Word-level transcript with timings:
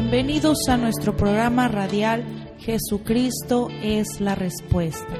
Bienvenidos 0.00 0.68
a 0.68 0.76
nuestro 0.76 1.16
programa 1.16 1.66
radial 1.66 2.22
Jesucristo 2.60 3.66
es 3.82 4.20
la 4.20 4.36
respuesta. 4.36 5.12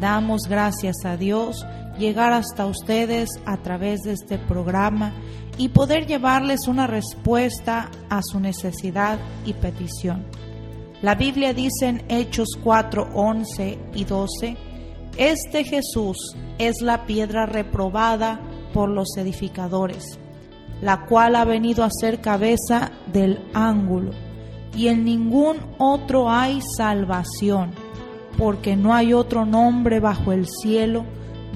Damos 0.00 0.48
gracias 0.48 1.04
a 1.04 1.16
Dios 1.16 1.64
llegar 2.00 2.32
hasta 2.32 2.66
ustedes 2.66 3.28
a 3.46 3.58
través 3.58 4.00
de 4.00 4.14
este 4.14 4.38
programa 4.38 5.14
y 5.56 5.68
poder 5.68 6.08
llevarles 6.08 6.66
una 6.66 6.88
respuesta 6.88 7.92
a 8.10 8.22
su 8.24 8.40
necesidad 8.40 9.20
y 9.46 9.52
petición. 9.52 10.26
La 11.00 11.14
Biblia 11.14 11.54
dice 11.54 11.86
en 11.86 12.04
Hechos 12.08 12.58
4, 12.60 13.10
11 13.14 13.78
y 13.94 14.02
12, 14.04 14.56
Este 15.16 15.62
Jesús 15.62 16.34
es 16.58 16.82
la 16.82 17.06
piedra 17.06 17.46
reprobada 17.46 18.40
por 18.74 18.88
los 18.88 19.16
edificadores, 19.16 20.18
la 20.82 21.06
cual 21.06 21.36
ha 21.36 21.44
venido 21.44 21.84
a 21.84 21.90
ser 21.90 22.20
cabeza 22.20 22.90
del 23.10 23.40
ángulo, 23.54 24.10
y 24.76 24.88
en 24.88 25.04
ningún 25.04 25.58
otro 25.78 26.28
hay 26.28 26.60
salvación, 26.76 27.70
porque 28.36 28.76
no 28.76 28.92
hay 28.92 29.14
otro 29.14 29.46
nombre 29.46 30.00
bajo 30.00 30.32
el 30.32 30.46
cielo 30.46 31.04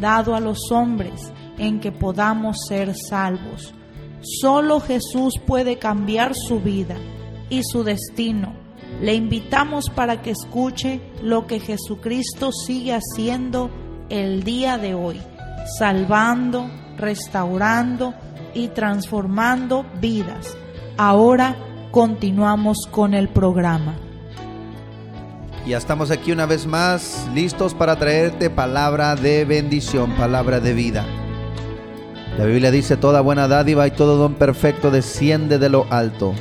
dado 0.01 0.35
a 0.35 0.41
los 0.41 0.71
hombres 0.71 1.33
en 1.59 1.81
que 1.81 1.91
podamos 1.91 2.67
ser 2.69 2.95
salvos. 2.95 3.75
Solo 4.21 4.81
Jesús 4.81 5.35
puede 5.45 5.79
cambiar 5.79 6.35
su 6.35 6.61
vida 6.61 6.97
y 7.51 7.63
su 7.65 7.83
destino. 7.83 8.55
Le 9.01 9.15
invitamos 9.15 9.91
para 9.91 10.23
que 10.23 10.31
escuche 10.31 11.01
lo 11.23 11.47
que 11.47 11.59
Jesucristo 11.59 12.53
sigue 12.53 12.95
haciendo 12.95 13.71
el 14.09 14.45
día 14.45 14.79
de 14.79 14.95
hoy, 14.95 15.21
salvando, 15.79 16.71
restaurando 16.97 18.15
y 18.57 18.69
transformando 18.69 19.85
vidas. 20.01 20.57
Ahora 20.97 21.57
continuamos 21.91 22.89
con 22.91 23.15
el 23.15 23.29
programa. 23.29 23.95
Ya 25.67 25.79
estamos 25.79 26.11
aquí 26.11 26.33
una 26.33 26.47
vez 26.47 26.67
más, 26.67 27.29
listos 27.35 27.75
para 27.75 27.97
traerte 27.97 28.51
palabra 28.51 29.17
de 29.17 29.45
bendición, 29.45 30.13
palabra 30.13 30.61
de 30.61 30.75
vida. 30.75 31.05
La 32.39 32.45
Biblia 32.45 32.71
dice, 32.71 32.97
toda 32.97 33.21
buena 33.21 33.49
dádiva 33.49 33.87
y 33.87 33.91
todo 33.91 34.17
don 34.17 34.35
perfecto 34.35 34.91
desciende 34.91 35.59
de 35.59 35.69
lo 35.69 35.87
alto, 35.91 36.35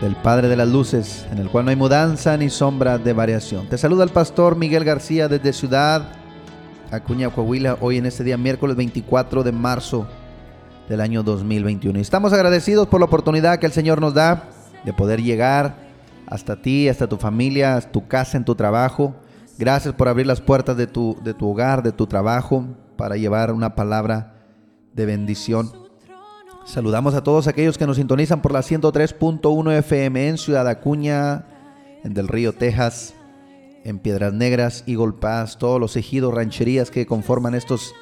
del 0.00 0.16
Padre 0.16 0.48
de 0.48 0.56
las 0.56 0.68
Luces, 0.68 1.26
en 1.30 1.38
el 1.38 1.48
cual 1.48 1.64
no 1.64 1.70
hay 1.70 1.76
mudanza 1.76 2.36
ni 2.36 2.48
sombra 2.48 2.98
de 2.98 3.12
variación. 3.12 3.68
Te 3.68 3.76
saluda 3.76 4.04
el 4.04 4.10
pastor 4.10 4.56
Miguel 4.56 4.84
García 4.84 5.28
desde 5.28 5.52
Ciudad 5.52 6.16
Acuña, 6.90 7.30
Coahuila, 7.30 7.78
hoy 7.80 7.98
en 7.98 8.06
este 8.06 8.22
día 8.22 8.36
miércoles 8.36 8.76
24 8.76 9.42
de 9.42 9.52
marzo 9.52 10.06
del 10.88 11.00
año 11.00 11.22
2021. 11.22 11.98
estamos 11.98 12.32
agradecidos 12.32 12.86
por 12.86 13.00
la 13.00 13.06
oportunidad 13.06 13.58
que 13.58 13.66
el 13.66 13.72
Señor 13.72 14.00
nos 14.00 14.14
da 14.14 14.48
de 14.84 14.92
poder 14.92 15.22
llegar 15.22 15.74
hasta 16.26 16.60
ti, 16.60 16.88
hasta 16.88 17.08
tu 17.08 17.16
familia, 17.16 17.80
tu 17.80 18.06
casa, 18.06 18.36
en 18.36 18.44
tu 18.44 18.54
trabajo. 18.54 19.14
Gracias 19.58 19.94
por 19.94 20.08
abrir 20.08 20.26
las 20.26 20.40
puertas 20.40 20.76
de 20.76 20.86
tu, 20.86 21.16
de 21.22 21.34
tu 21.34 21.48
hogar, 21.48 21.82
de 21.82 21.92
tu 21.92 22.06
trabajo, 22.06 22.64
para 22.96 23.16
llevar 23.16 23.52
una 23.52 23.74
palabra 23.74 24.34
de 24.92 25.06
bendición. 25.06 25.72
Saludamos 26.64 27.14
a 27.14 27.22
todos 27.22 27.46
aquellos 27.46 27.78
que 27.78 27.86
nos 27.86 27.96
sintonizan 27.96 28.42
por 28.42 28.52
la 28.52 28.60
103.1 28.60 29.72
FM 29.78 30.28
en 30.28 30.38
Ciudad 30.38 30.68
Acuña, 30.68 31.46
en 32.02 32.12
Del 32.14 32.28
Río, 32.28 32.52
Texas, 32.52 33.14
en 33.84 33.98
Piedras 34.00 34.32
Negras, 34.32 34.82
Eagle 34.86 35.12
Pass, 35.12 35.58
todos 35.58 35.80
los 35.80 35.96
ejidos, 35.96 36.34
rancherías 36.34 36.90
que 36.90 37.06
conforman 37.06 37.54
estos 37.54 37.94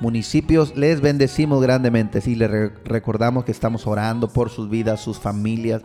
municipios. 0.00 0.76
Les 0.76 1.00
bendecimos 1.00 1.62
grandemente. 1.62 2.20
Sí, 2.20 2.34
les 2.34 2.50
recordamos 2.84 3.44
que 3.44 3.52
estamos 3.52 3.86
orando 3.86 4.28
por 4.28 4.50
sus 4.50 4.68
vidas, 4.68 5.00
sus 5.00 5.18
familias, 5.18 5.82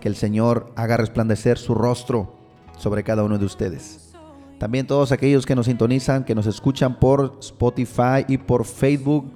que 0.00 0.08
el 0.08 0.16
Señor 0.16 0.72
haga 0.76 0.96
resplandecer 0.96 1.58
su 1.58 1.74
rostro 1.74 2.36
sobre 2.78 3.02
cada 3.02 3.24
uno 3.24 3.38
de 3.38 3.44
ustedes. 3.44 4.12
También 4.58 4.86
todos 4.86 5.10
aquellos 5.12 5.44
que 5.44 5.56
nos 5.56 5.66
sintonizan, 5.66 6.24
que 6.24 6.34
nos 6.34 6.46
escuchan 6.46 6.98
por 7.00 7.36
Spotify 7.40 8.24
y 8.28 8.38
por 8.38 8.64
Facebook. 8.64 9.32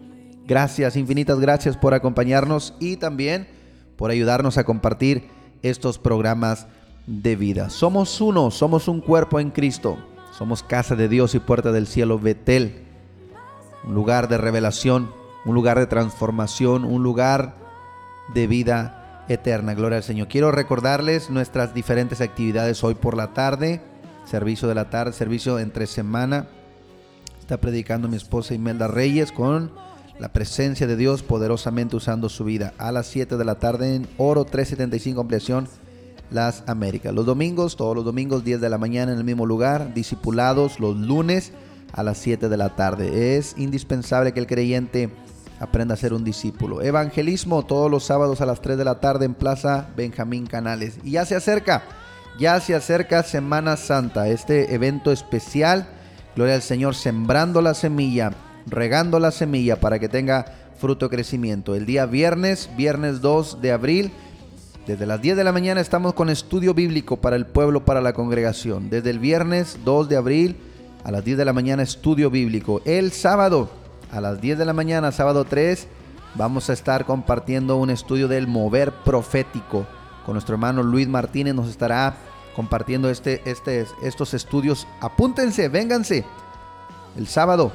Gracias, 0.47 0.97
infinitas 0.97 1.41
gracias 1.41 1.77
por 1.77 1.95
acompañarnos 1.95 2.75
y 2.79 2.97
también 2.97 3.49
por 3.97 4.11
ayudarnos 4.11 4.59
a 4.59 4.65
compartir 4.65 5.29
estos 5.63 5.99
programas 5.99 6.69
de 7.07 7.35
vida. 7.35 7.71
Somos 7.71 8.21
uno, 8.21 8.51
somos 8.51 8.89
un 8.89 9.01
cuerpo 9.01 9.41
en 9.41 9.51
Cristo. 9.51 9.97
Somos 10.37 10.63
casa 10.63 10.95
de 10.97 11.09
Dios 11.09 11.35
y 11.35 11.39
puerta 11.39 11.73
del 11.73 11.87
cielo, 11.87 12.19
Betel. 12.19 12.86
Un 13.87 13.95
lugar 13.95 14.29
de 14.29 14.39
revelación, 14.39 15.11
un 15.45 15.55
lugar 15.55 15.79
de 15.79 15.87
transformación, 15.87 16.85
un 16.85 17.03
lugar 17.03 17.55
de 18.35 18.47
vida 18.47 19.25
eterna. 19.29 19.75
Gloria 19.75 19.99
al 19.99 20.05
Señor. 20.05 20.29
Quiero 20.29 20.51
recordarles 20.51 21.31
nuestras 21.31 21.75
diferentes 21.75 22.21
actividades 22.21 22.83
hoy 22.85 22.95
por 22.95 23.17
la 23.17 23.33
tarde. 23.33 23.81
Servicio 24.25 24.69
de 24.69 24.75
la 24.75 24.91
tarde, 24.91 25.13
servicio 25.13 25.59
entre 25.59 25.87
semana. 25.87 26.49
Está 27.39 27.59
predicando 27.59 28.09
mi 28.09 28.17
esposa 28.17 28.55
Imelda 28.55 28.89
Reyes 28.89 29.31
con 29.31 29.71
la 30.19 30.33
presencia 30.33 30.87
de 30.87 30.97
Dios 30.97 31.23
poderosamente 31.23 31.95
usando 31.95 32.29
su 32.29 32.45
vida. 32.45 32.75
A 32.79 32.91
las 32.91 33.07
7 33.07 33.37
de 33.37 33.45
la 33.45 33.57
tarde 33.57 33.95
en 33.95 34.09
Oro 34.17 34.45
375 34.45 35.21
Ampliación 35.21 35.69
las 36.31 36.65
Américas. 36.67 37.15
Los 37.15 37.27
domingos, 37.27 37.77
todos 37.77 37.95
los 37.95 38.05
domingos, 38.05 38.45
10 38.45 38.61
de 38.61 38.69
la 38.69 38.79
mañana 38.79 39.13
en 39.13 39.19
el 39.19 39.25
mismo 39.25 39.47
lugar, 39.47 39.95
discipulados 39.95 40.81
los 40.81 40.97
lunes 40.97 41.53
a 41.93 42.03
las 42.03 42.19
7 42.19 42.49
de 42.49 42.57
la 42.57 42.77
tarde. 42.77 43.37
Es 43.37 43.55
indispensable 43.57 44.33
que 44.33 44.41
el 44.41 44.47
creyente 44.47 45.11
aprenda 45.61 45.95
a 45.95 45.97
ser 45.97 46.13
un 46.13 46.25
discípulo. 46.25 46.83
Evangelismo 46.83 47.65
todos 47.65 47.91
los 47.91 48.05
sábados 48.05 48.41
a 48.41 48.47
las 48.47 48.61
3 48.61 48.77
de 48.77 48.85
la 48.85 49.01
tarde 49.01 49.25
en 49.25 49.35
Plaza 49.35 49.89
Benjamín 49.97 50.47
Canales. 50.47 50.99
Y 51.03 51.13
ya 51.13 51.25
se 51.25 51.37
acerca, 51.37 51.83
ya 52.39 52.61
se 52.61 52.75
acerca 52.75 53.23
Semana 53.23 53.77
Santa, 53.77 54.29
este 54.29 54.75
evento 54.75 55.13
especial. 55.13 55.89
Gloria 56.35 56.55
al 56.55 56.63
Señor, 56.63 56.95
sembrando 56.95 57.63
la 57.63 57.75
semilla, 57.75 58.33
regando 58.67 59.19
la 59.19 59.31
semilla 59.31 59.81
para 59.81 59.99
que 59.99 60.09
tenga 60.09 60.45
fruto 60.79 61.09
crecimiento. 61.09 61.75
El 61.75 61.87
día 61.87 62.05
viernes, 62.05 62.69
viernes 62.77 63.23
2 63.23 63.63
de 63.63 63.73
abril, 63.73 64.13
desde 64.87 65.07
las 65.07 65.21
10 65.21 65.37
de 65.37 65.45
la 65.45 65.53
mañana 65.53 65.81
estamos 65.81 66.15
con 66.15 66.29
estudio 66.29 66.75
bíblico 66.75 67.17
para 67.17 67.35
el 67.37 67.47
pueblo, 67.47 67.85
para 67.85 68.01
la 68.01 68.13
congregación. 68.13 68.91
Desde 68.91 69.11
el 69.11 69.19
viernes 69.19 69.79
2 69.85 70.09
de 70.09 70.17
abril 70.17 70.57
a 71.07 71.13
las 71.13 71.25
10 71.25 71.39
de 71.39 71.45
la 71.45 71.53
mañana 71.53 71.85
estudio 71.85 72.31
bíblico. 72.31 72.83
El 72.85 73.13
sábado 73.13 73.71
a 74.11 74.21
las 74.21 74.41
10 74.41 74.59
de 74.59 74.65
la 74.65 74.73
mañana, 74.73 75.13
sábado 75.13 75.45
3, 75.45 75.87
vamos 76.35 76.69
a 76.69 76.73
estar 76.73 77.07
compartiendo 77.07 77.77
un 77.77 77.91
estudio 77.91 78.27
del 78.27 78.49
mover 78.49 78.91
profético. 78.91 79.87
Con 80.25 80.35
nuestro 80.35 80.57
hermano 80.57 80.83
Luis 80.83 81.07
Martínez 81.07 81.55
nos 81.55 81.69
estará 81.69 82.17
compartiendo 82.57 83.09
este, 83.09 83.41
este, 83.45 83.87
estos 84.03 84.35
estudios. 84.35 84.89
Apúntense, 85.01 85.69
vénganse. 85.69 86.25
El 87.17 87.29
sábado 87.29 87.71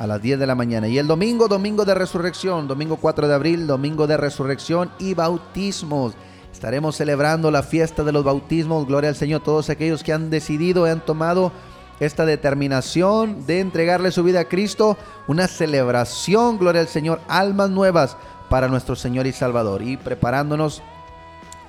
a 0.00 0.08
las 0.08 0.20
10 0.20 0.40
de 0.40 0.46
la 0.48 0.56
mañana. 0.56 0.88
Y 0.88 0.98
el 0.98 1.06
domingo, 1.06 1.46
domingo 1.46 1.84
de 1.84 1.94
resurrección, 1.94 2.66
domingo 2.66 2.96
4 2.96 3.28
de 3.28 3.34
abril, 3.34 3.68
domingo 3.68 4.08
de 4.08 4.16
resurrección 4.16 4.90
y 4.98 5.14
bautismos. 5.14 6.14
Estaremos 6.52 6.96
celebrando 6.96 7.52
la 7.52 7.62
fiesta 7.62 8.02
de 8.02 8.10
los 8.10 8.24
bautismos, 8.24 8.88
gloria 8.88 9.10
al 9.10 9.16
Señor, 9.16 9.44
todos 9.44 9.70
aquellos 9.70 10.02
que 10.02 10.12
han 10.12 10.28
decidido 10.28 10.86
han 10.86 11.04
tomado 11.04 11.52
esta 12.00 12.24
determinación 12.24 13.46
de 13.46 13.60
entregarle 13.60 14.10
su 14.10 14.22
vida 14.22 14.40
a 14.40 14.44
Cristo, 14.48 14.96
una 15.26 15.46
celebración, 15.46 16.58
gloria 16.58 16.80
al 16.80 16.88
Señor, 16.88 17.20
almas 17.28 17.70
nuevas 17.70 18.16
para 18.48 18.68
nuestro 18.68 18.96
Señor 18.96 19.26
y 19.26 19.32
Salvador 19.32 19.82
y 19.82 19.96
preparándonos 19.96 20.82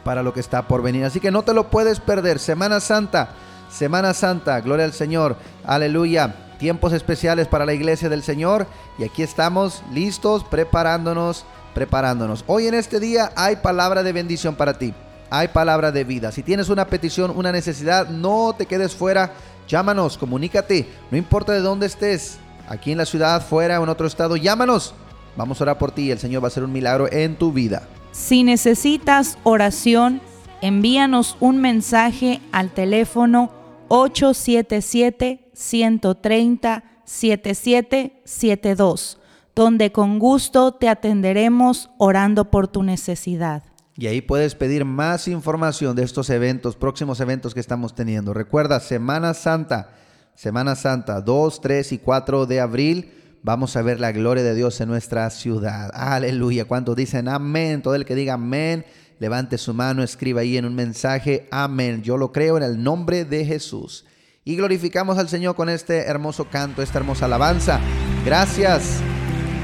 para 0.04 0.24
lo 0.24 0.34
que 0.34 0.40
está 0.40 0.68
por 0.68 0.82
venir. 0.82 1.06
Así 1.06 1.20
que 1.20 1.32
no 1.32 1.44
te 1.44 1.54
lo 1.54 1.70
puedes 1.70 2.00
perder, 2.00 2.40
Semana 2.40 2.80
Santa, 2.80 3.30
Semana 3.70 4.14
Santa, 4.14 4.60
gloria 4.62 4.86
al 4.86 4.94
Señor, 4.94 5.36
aleluya, 5.66 6.36
tiempos 6.60 6.94
especiales 6.94 7.48
para 7.48 7.66
la 7.66 7.74
iglesia 7.74 8.10
del 8.10 8.24
Señor 8.24 8.68
y 8.98 9.04
aquí 9.04 9.24
estamos 9.24 9.84
listos, 9.92 10.44
preparándonos 10.44 11.46
preparándonos. 11.76 12.44
Hoy 12.48 12.66
en 12.66 12.74
este 12.74 13.00
día 13.00 13.32
hay 13.36 13.58
palabra 13.58 14.02
de 14.02 14.14
bendición 14.14 14.56
para 14.56 14.80
ti. 14.80 14.96
Hay 15.30 15.50
palabra 15.50 15.92
de 15.92 16.04
vida. 16.04 16.32
Si 16.32 16.42
tienes 16.44 16.70
una 16.70 16.88
petición, 16.88 17.32
una 17.36 17.52
necesidad, 17.52 18.10
no 18.10 18.56
te 18.58 18.66
quedes 18.66 18.96
fuera. 18.96 19.34
Llámanos, 19.68 20.18
comunícate. 20.18 20.88
No 21.12 21.18
importa 21.18 21.52
de 21.54 21.60
dónde 21.60 21.86
estés. 21.88 22.38
Aquí 22.68 22.92
en 22.92 22.98
la 22.98 23.06
ciudad, 23.06 23.46
fuera 23.46 23.80
o 23.80 23.84
en 23.84 23.90
otro 23.90 24.08
estado, 24.08 24.38
llámanos. 24.38 24.96
Vamos 25.36 25.60
a 25.60 25.66
orar 25.66 25.78
por 25.78 25.92
ti. 25.92 26.10
El 26.12 26.20
Señor 26.20 26.42
va 26.44 26.48
a 26.48 26.50
hacer 26.50 26.64
un 26.64 26.72
milagro 26.72 27.12
en 27.12 27.36
tu 27.36 27.52
vida. 27.52 27.84
Si 28.12 28.44
necesitas 28.44 29.38
oración, 29.44 30.22
envíanos 30.62 31.36
un 31.40 31.58
mensaje 31.58 32.42
al 32.52 32.72
teléfono 32.72 33.52
877 33.90 35.50
130 35.54 36.84
7772 37.06 39.20
donde 39.56 39.92
con 39.92 40.20
gusto 40.20 40.74
te 40.74 40.90
atenderemos 40.90 41.90
orando 41.98 42.52
por 42.52 42.68
tu 42.68 42.84
necesidad. 42.84 43.64
Y 43.98 44.08
ahí 44.08 44.22
puedes 44.22 44.56
pedir 44.56 44.84
más 44.84 45.28
información 45.28 45.96
de 45.96 46.04
estos 46.04 46.30
eventos, 46.30 46.76
próximos 46.76 47.22
eventos 47.22 47.54
que 47.54 47.62
estamos 47.62 47.96
teniendo. 47.96 48.34
Recuerda, 48.34 48.82
Semana 48.82 49.34
Santa, 49.34 49.92
Semana 50.36 50.76
Santa, 50.76 51.22
2, 51.22 51.62
3 51.62 51.94
y 51.94 51.98
4 52.00 52.46
de 52.46 52.60
abril, 52.60 53.14
vamos 53.42 53.78
a 53.78 53.82
ver 53.82 54.02
la 54.02 54.12
gloria 54.12 54.44
de 54.44 54.54
Dios 54.54 54.82
en 54.82 54.90
nuestra 54.90 55.30
ciudad. 55.30 55.92
Aleluya. 55.94 56.66
¿Cuántos 56.66 56.98
dicen 56.98 57.30
amén? 57.30 57.82
Todo 57.82 57.96
el 57.96 58.04
que 58.04 58.16
diga 58.16 58.34
amén, 58.34 58.86
levante 59.20 59.58
su 59.58 59.74
mano, 59.74 60.04
escriba 60.04 60.42
ahí 60.42 60.58
en 60.58 60.66
un 60.66 60.76
mensaje, 60.76 61.48
amén. 61.50 62.04
Yo 62.04 62.18
lo 62.18 62.34
creo 62.34 62.58
en 62.58 62.64
el 62.64 62.84
nombre 62.84 63.24
de 63.24 63.46
Jesús. 63.46 64.04
Y 64.44 64.58
glorificamos 64.58 65.18
al 65.18 65.30
Señor 65.30 65.56
con 65.56 65.70
este 65.70 66.00
hermoso 66.00 66.50
canto, 66.50 66.82
esta 66.82 67.00
hermosa 67.00 67.26
alabanza. 67.26 67.80
Gracias. 68.26 69.00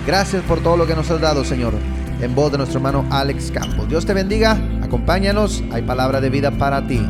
Gracias 0.08 0.42
por 0.44 0.64
todo 0.64 0.78
lo 0.78 0.88
que 0.88 0.96
nos 0.96 1.12
has 1.12 1.20
dado, 1.20 1.44
Señor 1.44 2.01
en 2.22 2.36
voz 2.36 2.52
de 2.52 2.60
nuestro 2.60 2.78
hermano 2.78 3.06
Alex 3.10 3.52
Campos. 3.52 3.90
Dios 3.90 4.06
te 4.06 4.14
bendiga, 4.14 4.58
acompáñanos, 4.82 5.64
hay 5.72 5.82
palabra 5.82 6.22
de 6.22 6.30
vida 6.30 6.52
para 6.52 6.86
ti. 6.88 7.02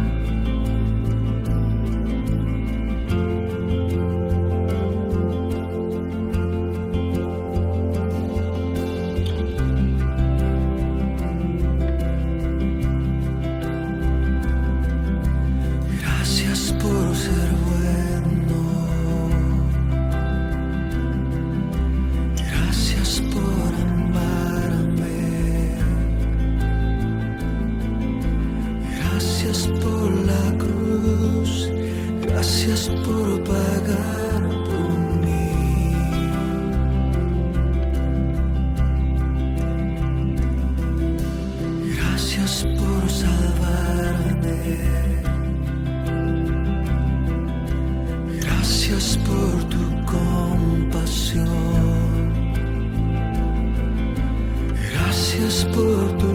despertou. 55.52 56.31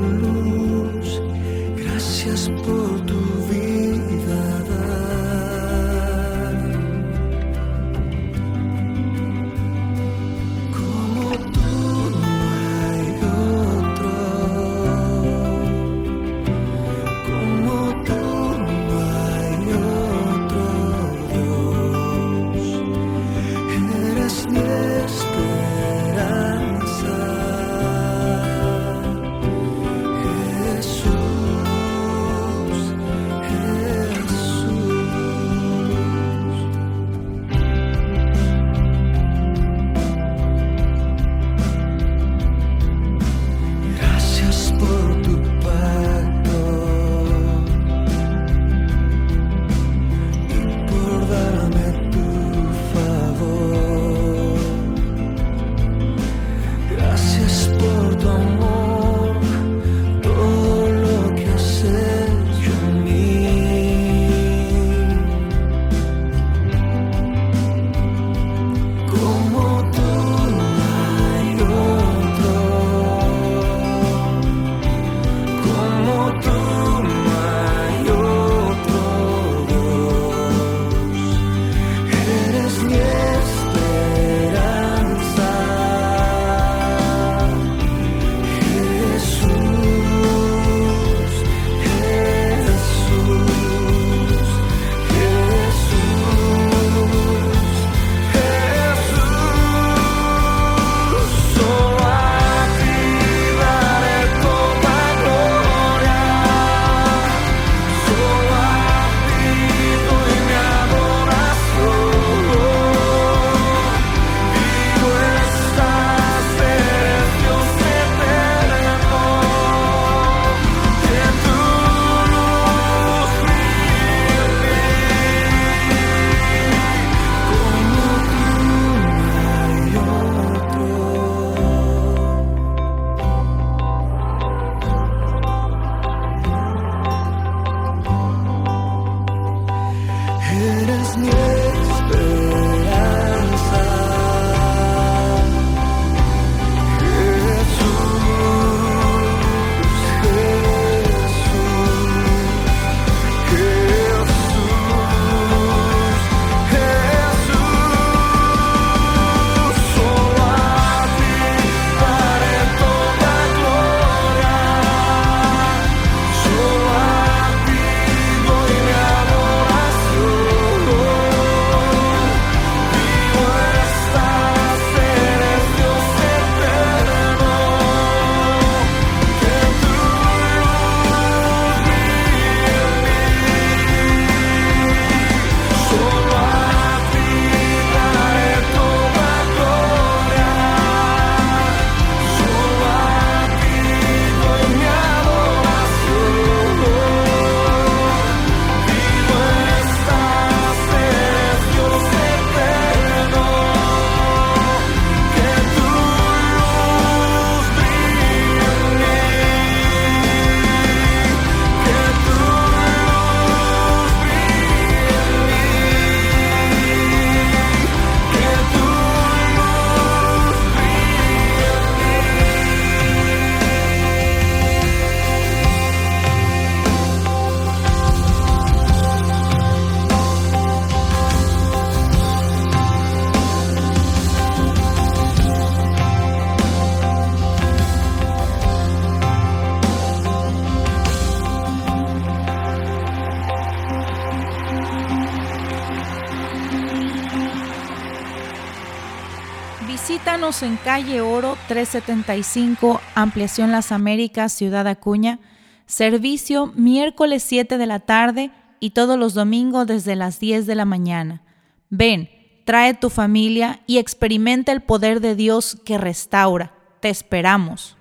En 250.46 250.76
calle 250.76 251.20
Oro 251.22 251.56
375, 251.66 253.00
Ampliación 253.16 253.72
Las 253.72 253.90
Américas, 253.90 254.52
Ciudad 254.52 254.86
Acuña. 254.86 255.40
Servicio 255.86 256.68
miércoles 256.76 257.42
7 257.42 257.76
de 257.78 257.86
la 257.86 257.98
tarde 257.98 258.52
y 258.78 258.90
todos 258.90 259.18
los 259.18 259.34
domingos 259.34 259.88
desde 259.88 260.14
las 260.14 260.38
10 260.38 260.66
de 260.66 260.76
la 260.76 260.84
mañana. 260.84 261.42
Ven, 261.90 262.30
trae 262.64 262.94
tu 262.94 263.10
familia 263.10 263.82
y 263.88 263.98
experimenta 263.98 264.70
el 264.70 264.82
poder 264.82 265.20
de 265.20 265.34
Dios 265.34 265.82
que 265.84 265.98
restaura. 265.98 266.72
Te 267.00 267.08
esperamos. 267.08 267.96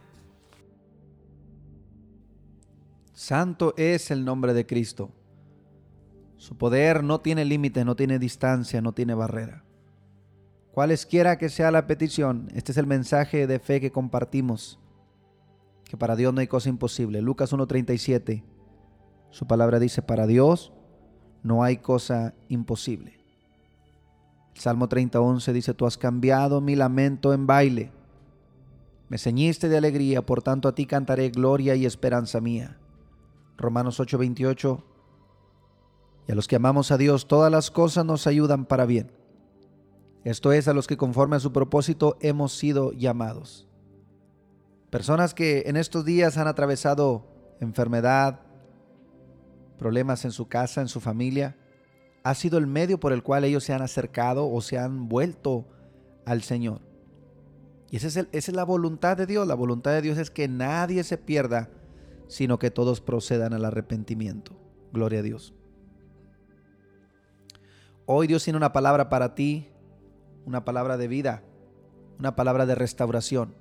Santo 3.11 3.73
es 3.75 4.11
el 4.11 4.23
nombre 4.23 4.53
de 4.53 4.67
Cristo. 4.67 5.09
Su 6.37 6.55
poder 6.55 7.03
no 7.03 7.21
tiene 7.21 7.43
límite, 7.43 7.83
no 7.83 7.95
tiene 7.95 8.19
distancia, 8.19 8.81
no 8.81 8.93
tiene 8.93 9.15
barrera. 9.15 9.64
Cualesquiera 10.75 11.37
que 11.37 11.47
sea 11.47 11.71
la 11.71 11.87
petición, 11.87 12.49
este 12.53 12.73
es 12.73 12.77
el 12.77 12.85
mensaje 12.85 13.47
de 13.47 13.59
fe 13.59 13.79
que 13.79 13.93
compartimos, 13.93 14.77
que 15.85 15.95
para 15.95 16.17
Dios 16.17 16.33
no 16.33 16.41
hay 16.41 16.47
cosa 16.47 16.67
imposible. 16.67 17.21
Lucas 17.21 17.53
1.37, 17.53 18.43
su 19.29 19.47
palabra 19.47 19.79
dice, 19.79 20.01
para 20.01 20.27
Dios 20.27 20.73
no 21.43 21.63
hay 21.63 21.77
cosa 21.77 22.33
imposible. 22.49 23.17
Salmo 24.53 24.89
30.11 24.89 25.53
dice, 25.53 25.73
tú 25.73 25.85
has 25.85 25.97
cambiado 25.97 26.59
mi 26.59 26.75
lamento 26.75 27.33
en 27.33 27.47
baile. 27.47 27.93
Me 29.07 29.17
ceñiste 29.17 29.69
de 29.69 29.77
alegría, 29.77 30.25
por 30.25 30.41
tanto 30.41 30.67
a 30.67 30.75
ti 30.75 30.85
cantaré 30.85 31.29
gloria 31.29 31.75
y 31.75 31.85
esperanza 31.85 32.41
mía. 32.41 32.77
Romanos 33.55 34.01
8:28. 34.01 34.83
Y 36.27 36.33
a 36.33 36.35
los 36.35 36.49
que 36.49 36.57
amamos 36.57 36.91
a 36.91 36.97
Dios, 36.97 37.29
todas 37.29 37.49
las 37.49 37.71
cosas 37.71 38.03
nos 38.03 38.27
ayudan 38.27 38.65
para 38.65 38.85
bien. 38.85 39.23
Esto 40.25 40.51
es 40.51 40.67
a 40.67 40.73
los 40.73 40.87
que 40.87 40.97
conforme 40.97 41.35
a 41.35 41.39
su 41.39 41.53
propósito 41.53 42.17
hemos 42.19 42.57
sido 42.57 42.91
llamados. 42.91 43.67
Personas 44.89 45.35
que 45.35 45.63
en 45.67 45.77
estos 45.77 46.03
días 46.03 46.37
han 46.37 46.47
atravesado 46.47 47.27
enfermedad, 47.61 48.39
problemas 49.77 50.25
en 50.25 50.31
su 50.31 50.47
casa, 50.47 50.81
en 50.81 50.87
su 50.87 50.99
familia, 50.99 51.55
ha 52.23 52.33
sido 52.33 52.57
el 52.57 52.65
medio 52.65 52.99
por 52.99 53.13
el 53.13 53.21
cual 53.21 53.43
ellos 53.43 53.63
se 53.63 53.73
han 53.73 53.83
acercado 53.83 54.49
o 54.49 54.61
se 54.61 54.79
han 54.79 55.07
vuelto 55.07 55.67
al 56.25 56.41
Señor. 56.41 56.81
Y 57.91 57.97
esa 57.97 58.25
es, 58.31 58.49
la 58.49 58.63
voluntad 58.63 59.15
de 59.17 59.27
Dios. 59.27 59.47
La 59.47 59.53
voluntad 59.53 59.91
de 59.91 60.01
Dios 60.01 60.17
es 60.17 60.31
que 60.31 60.47
nadie 60.47 61.03
se 61.03 61.19
pierda, 61.19 61.69
sino 62.27 62.57
que 62.57 62.71
todos 62.71 62.99
procedan 62.99 63.53
al 63.53 63.63
arrepentimiento. 63.63 64.57
Gloria 64.91 65.19
a 65.19 65.21
Dios. 65.21 65.53
Hoy 68.07 68.25
Dios 68.25 68.43
tiene 68.43 68.57
una 68.57 68.73
palabra 68.73 69.07
para 69.07 69.35
ti, 69.35 69.69
una 70.45 70.65
palabra 70.65 70.97
de 70.97 71.07
vida, 71.07 71.43
una 72.19 72.35
palabra 72.35 72.65
de 72.65 72.75
restauración. 72.75 73.55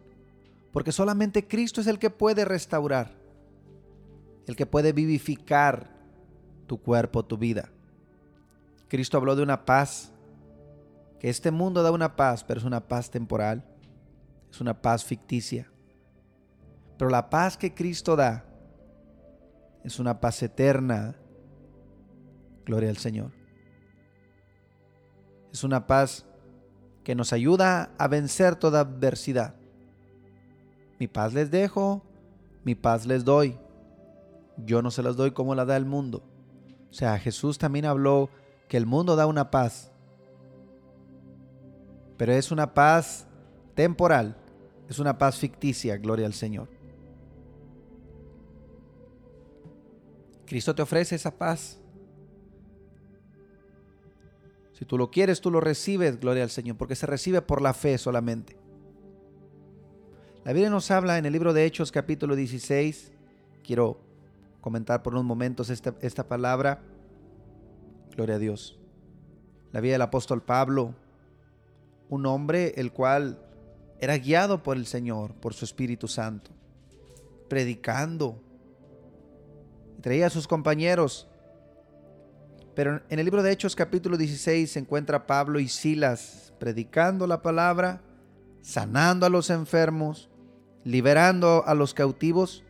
Porque 0.73 0.93
solamente 0.93 1.47
Cristo 1.47 1.81
es 1.81 1.87
el 1.87 1.99
que 1.99 2.11
puede 2.11 2.45
restaurar, 2.45 3.13
el 4.47 4.57
que 4.57 4.67
puede 4.67 4.93
vivificar 4.93 5.91
tu 6.67 6.81
cuerpo, 6.81 7.25
tu 7.25 7.39
vida. 7.39 7.71
Cristo 8.89 9.17
habló 9.17 9.37
de 9.37 9.43
una 9.43 9.65
paz, 9.65 10.13
que 11.19 11.31
este 11.31 11.51
mundo 11.51 11.83
da 11.83 11.91
una 11.91 12.17
paz, 12.17 12.45
pero 12.45 12.61
es 12.61 12.67
una 12.67 12.87
paz 12.87 13.11
temporal, 13.11 13.65
es 14.51 14.61
una 14.61 14.81
paz 14.83 15.05
ficticia. 15.05 15.71
Pero 16.99 17.11
la 17.11 17.31
paz 17.31 17.57
que 17.57 17.75
Cristo 17.75 18.15
da 18.17 18.45
es 19.83 19.99
una 19.99 20.21
paz 20.21 20.43
eterna. 20.43 21.17
Gloria 22.65 22.91
al 22.91 22.97
Señor. 22.97 23.33
Es 25.53 25.65
una 25.65 25.87
paz 25.87 26.27
que 27.05 27.15
nos 27.15 27.33
ayuda 27.33 27.91
a 27.99 28.09
vencer 28.09 28.57
toda 28.57 28.81
adversidad. 28.81 29.55
Mi 30.99 31.07
paz 31.07 31.35
les 31.35 31.51
dejo, 31.51 32.03
mi 32.65 32.75
paz 32.75 33.07
les 33.07 33.25
doy. 33.25 33.59
Yo 34.57 34.83
no 34.83 34.91
se 34.91 35.03
las 35.03 35.17
doy 35.17 35.33
como 35.33 35.55
la 35.55 35.65
da 35.65 35.77
el 35.77 35.85
mundo. 35.85 36.23
O 36.91 36.95
sea, 36.95 37.19
Jesús 37.19 37.59
también 37.59 37.85
habló 37.85 38.31
que 38.69 38.77
el 38.77 38.87
mundo 38.87 39.17
da 39.17 39.27
una 39.27 39.51
paz, 39.51 39.91
pero 42.17 42.33
es 42.33 42.51
una 42.51 42.73
paz 42.73 43.27
temporal, 43.75 44.37
es 44.89 44.99
una 44.99 45.19
paz 45.19 45.37
ficticia, 45.39 45.97
gloria 45.97 46.27
al 46.27 46.35
Señor. 46.35 46.69
Cristo 50.47 50.75
te 50.75 50.83
ofrece 50.83 51.17
esa 51.17 51.37
paz. 51.37 51.79
Si 54.75 54.85
tú 54.85 54.99
lo 54.99 55.11
quieres, 55.11 55.41
tú 55.41 55.51
lo 55.51 55.61
recibes, 55.61 56.19
gloria 56.19 56.43
al 56.43 56.51
Señor, 56.51 56.77
porque 56.77 56.97
se 56.97 57.07
recibe 57.07 57.41
por 57.43 57.63
la 57.63 57.75
fe 57.75 57.97
solamente. 57.97 58.57
La 60.45 60.53
Biblia 60.53 60.69
nos 60.69 60.91
habla 60.91 61.17
en 61.17 61.27
el 61.27 61.33
libro 61.33 61.53
de 61.53 61.65
Hechos 61.65 61.93
capítulo 61.93 62.37
16, 62.37 63.13
quiero 63.63 63.99
comentar 64.61 65.03
por 65.03 65.15
unos 65.15 65.25
momentos 65.25 65.71
esta, 65.71 65.95
esta 66.01 66.27
palabra, 66.27 66.83
gloria 68.17 68.35
a 68.35 68.39
Dios. 68.39 68.79
La 69.73 69.81
vida 69.81 69.93
del 69.93 70.03
apóstol 70.03 70.43
Pablo, 70.43 70.95
un 72.09 72.27
hombre 72.27 72.75
el 72.77 72.93
cual 72.93 73.39
era 74.01 74.19
guiado 74.19 74.63
por 74.63 74.77
el 74.77 74.87
Señor, 74.87 75.35
por 75.35 75.55
su 75.55 75.65
Espíritu 75.65 76.09
Santo, 76.09 76.51
predicando, 77.49 78.41
traía 80.01 80.27
a 80.27 80.31
sus 80.31 80.49
compañeros. 80.49 81.29
Pero 82.75 83.03
en 83.09 83.19
el 83.19 83.25
libro 83.25 83.43
de 83.43 83.53
Hechos 83.53 83.77
capítulo 83.77 84.17
16 84.17 84.73
se 84.73 84.79
encuentra 84.81 85.27
Pablo 85.27 85.61
y 85.61 85.69
Silas 85.69 86.53
predicando 86.59 87.27
la 87.27 87.41
palabra, 87.41 88.01
sanando 88.63 89.27
a 89.27 89.29
los 89.29 89.51
enfermos, 89.51 90.29
liberando 90.83 91.63
a 91.67 91.75
los 91.75 91.95
cautivos. 91.95 92.65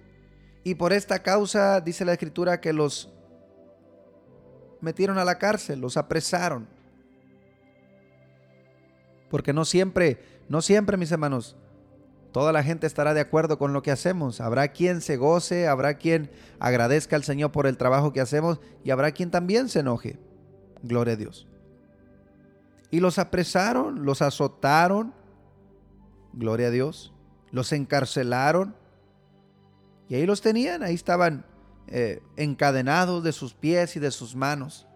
Y 0.62 0.74
por 0.74 0.92
esta 0.92 1.22
causa 1.22 1.80
dice 1.80 2.04
la 2.04 2.12
escritura 2.12 2.60
que 2.60 2.72
los 2.72 3.12
metieron 4.80 5.16
a 5.16 5.24
la 5.24 5.38
cárcel, 5.38 5.80
los 5.80 5.96
apresaron. 5.96 6.68
Porque 9.30 9.54
no 9.54 9.64
siempre, 9.64 10.18
no 10.50 10.60
siempre 10.60 10.98
mis 10.98 11.12
hermanos, 11.12 11.56
Toda 12.34 12.50
la 12.50 12.64
gente 12.64 12.88
estará 12.88 13.14
de 13.14 13.20
acuerdo 13.20 13.58
con 13.58 13.72
lo 13.72 13.84
que 13.84 13.92
hacemos. 13.92 14.40
Habrá 14.40 14.66
quien 14.66 15.00
se 15.02 15.16
goce, 15.16 15.68
habrá 15.68 15.98
quien 15.98 16.32
agradezca 16.58 17.14
al 17.14 17.22
Señor 17.22 17.52
por 17.52 17.68
el 17.68 17.76
trabajo 17.76 18.12
que 18.12 18.20
hacemos 18.20 18.58
y 18.82 18.90
habrá 18.90 19.12
quien 19.12 19.30
también 19.30 19.68
se 19.68 19.78
enoje. 19.78 20.18
Gloria 20.82 21.12
a 21.12 21.16
Dios. 21.16 21.46
Y 22.90 22.98
los 22.98 23.20
apresaron, 23.20 24.04
los 24.04 24.20
azotaron. 24.20 25.14
Gloria 26.32 26.66
a 26.66 26.70
Dios. 26.70 27.14
Los 27.52 27.72
encarcelaron. 27.72 28.74
Y 30.08 30.16
ahí 30.16 30.26
los 30.26 30.40
tenían, 30.40 30.82
ahí 30.82 30.94
estaban 30.94 31.46
eh, 31.86 32.20
encadenados 32.34 33.22
de 33.22 33.30
sus 33.30 33.54
pies 33.54 33.94
y 33.94 34.00
de 34.00 34.10
sus 34.10 34.34
manos. 34.34 34.88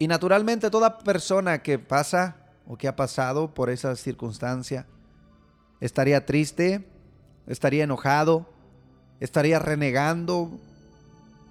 Y 0.00 0.08
naturalmente 0.08 0.68
toda 0.68 0.98
persona 0.98 1.62
que 1.62 1.78
pasa 1.78 2.38
o 2.66 2.76
que 2.76 2.88
ha 2.88 2.96
pasado 2.96 3.54
por 3.54 3.70
esa 3.70 3.94
circunstancia 3.94 4.84
estaría 5.80 6.26
triste, 6.26 6.86
estaría 7.46 7.84
enojado, 7.84 8.48
estaría 9.20 9.58
renegando. 9.58 10.58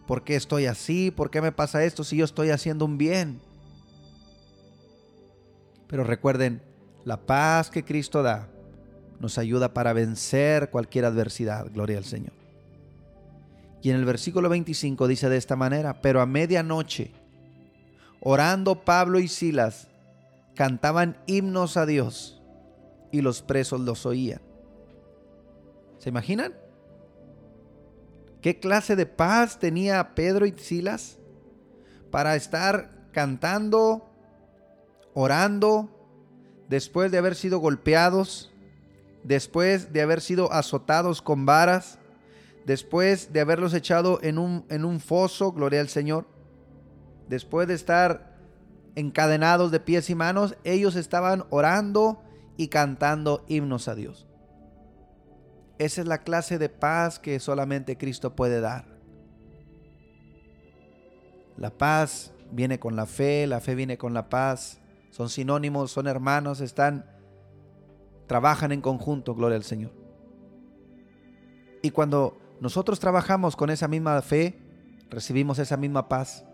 ¿Por 0.07 0.23
qué 0.23 0.35
estoy 0.35 0.65
así? 0.65 1.11
¿Por 1.11 1.31
qué 1.31 1.41
me 1.41 1.51
pasa 1.51 1.83
esto 1.83 2.03
si 2.03 2.17
yo 2.17 2.25
estoy 2.25 2.51
haciendo 2.51 2.85
un 2.85 2.97
bien? 2.97 3.41
Pero 5.87 6.03
recuerden, 6.03 6.61
la 7.05 7.17
paz 7.17 7.69
que 7.69 7.83
Cristo 7.83 8.23
da 8.23 8.47
nos 9.19 9.37
ayuda 9.37 9.73
para 9.73 9.93
vencer 9.93 10.69
cualquier 10.69 11.05
adversidad. 11.05 11.67
Gloria 11.71 11.97
al 11.97 12.05
Señor. 12.05 12.33
Y 13.81 13.91
en 13.91 13.97
el 13.97 14.05
versículo 14.05 14.49
25 14.49 15.07
dice 15.07 15.29
de 15.29 15.37
esta 15.37 15.55
manera, 15.55 16.01
pero 16.01 16.21
a 16.21 16.25
medianoche, 16.25 17.11
orando 18.19 18.83
Pablo 18.83 19.19
y 19.19 19.27
Silas, 19.27 19.87
cantaban 20.55 21.17
himnos 21.27 21.77
a 21.77 21.85
Dios 21.85 22.34
y 23.15 23.21
los 23.21 23.41
presos 23.41 23.79
los 23.79 24.05
oían. 24.05 24.41
¿Se 25.99 26.09
imaginan? 26.09 26.53
¿Qué 28.41 28.59
clase 28.59 28.97
de 28.97 29.05
paz 29.05 29.57
tenía 29.57 30.13
Pedro 30.15 30.45
y 30.45 30.51
Silas 30.57 31.17
para 32.11 32.35
estar 32.35 33.07
cantando, 33.13 34.05
orando, 35.13 35.89
después 36.67 37.09
de 37.09 37.17
haber 37.19 37.35
sido 37.35 37.59
golpeados, 37.59 38.53
después 39.23 39.93
de 39.93 40.01
haber 40.01 40.19
sido 40.19 40.51
azotados 40.51 41.21
con 41.21 41.45
varas, 41.45 41.97
después 42.65 43.31
de 43.31 43.39
haberlos 43.39 43.73
echado 43.73 44.19
en 44.23 44.37
un, 44.37 44.65
en 44.67 44.83
un 44.83 44.99
foso, 44.99 45.53
gloria 45.53 45.79
al 45.79 45.87
Señor, 45.87 46.27
después 47.29 47.69
de 47.69 47.75
estar 47.75 48.35
encadenados 48.95 49.71
de 49.71 49.79
pies 49.79 50.09
y 50.09 50.15
manos, 50.15 50.57
ellos 50.65 50.97
estaban 50.97 51.45
orando 51.49 52.21
y 52.57 52.67
cantando 52.69 53.43
himnos 53.47 53.87
a 53.87 53.95
Dios. 53.95 54.27
Esa 55.77 56.01
es 56.01 56.07
la 56.07 56.19
clase 56.19 56.57
de 56.57 56.69
paz 56.69 57.19
que 57.19 57.39
solamente 57.39 57.97
Cristo 57.97 58.35
puede 58.35 58.61
dar. 58.61 58.85
La 61.57 61.69
paz 61.69 62.33
viene 62.51 62.79
con 62.79 62.95
la 62.95 63.05
fe, 63.05 63.47
la 63.47 63.59
fe 63.59 63.75
viene 63.75 63.97
con 63.97 64.13
la 64.13 64.29
paz. 64.29 64.79
son 65.11 65.29
sinónimos, 65.29 65.91
son 65.91 66.07
hermanos, 66.07 66.59
están, 66.59 67.05
trabajan 68.27 68.73
en 68.73 68.81
conjunto, 68.81 69.33
gloria 69.33 69.55
al 69.55 69.63
Señor. 69.63 69.91
Y 71.81 71.91
cuando 71.91 72.37
nosotros 72.59 72.99
trabajamos 72.99 73.55
con 73.55 73.69
esa 73.69 73.87
misma 73.87 74.21
fe, 74.21 74.59
recibimos 75.09 75.59
esa 75.59 75.77
misma 75.77 76.09
paz. 76.09 76.45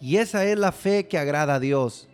Y 0.00 0.16
esa 0.16 0.44
es 0.44 0.58
la 0.58 0.72
fe 0.72 1.08
que 1.08 1.18
agrada 1.18 1.54
a 1.54 1.60
Dios. 1.60 2.09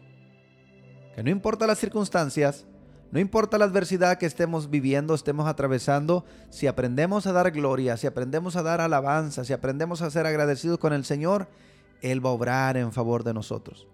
Que 1.16 1.22
no 1.22 1.30
importa 1.30 1.66
las 1.66 1.78
circunstancias, 1.78 2.66
no 3.10 3.18
importa 3.18 3.56
la 3.56 3.64
adversidad 3.64 4.18
que 4.18 4.26
estemos 4.26 4.68
viviendo, 4.68 5.14
estemos 5.14 5.48
atravesando, 5.48 6.26
si 6.50 6.66
aprendemos 6.66 7.26
a 7.26 7.32
dar 7.32 7.52
gloria, 7.52 7.96
si 7.96 8.06
aprendemos 8.06 8.54
a 8.54 8.62
dar 8.62 8.82
alabanza, 8.82 9.42
si 9.42 9.54
aprendemos 9.54 10.02
a 10.02 10.10
ser 10.10 10.26
agradecidos 10.26 10.78
con 10.78 10.92
el 10.92 11.06
Señor, 11.06 11.48
Él 12.02 12.22
va 12.22 12.28
a 12.28 12.34
obrar 12.34 12.76
en 12.76 12.92
favor 12.92 13.24
de 13.24 13.32
nosotros. 13.32 13.88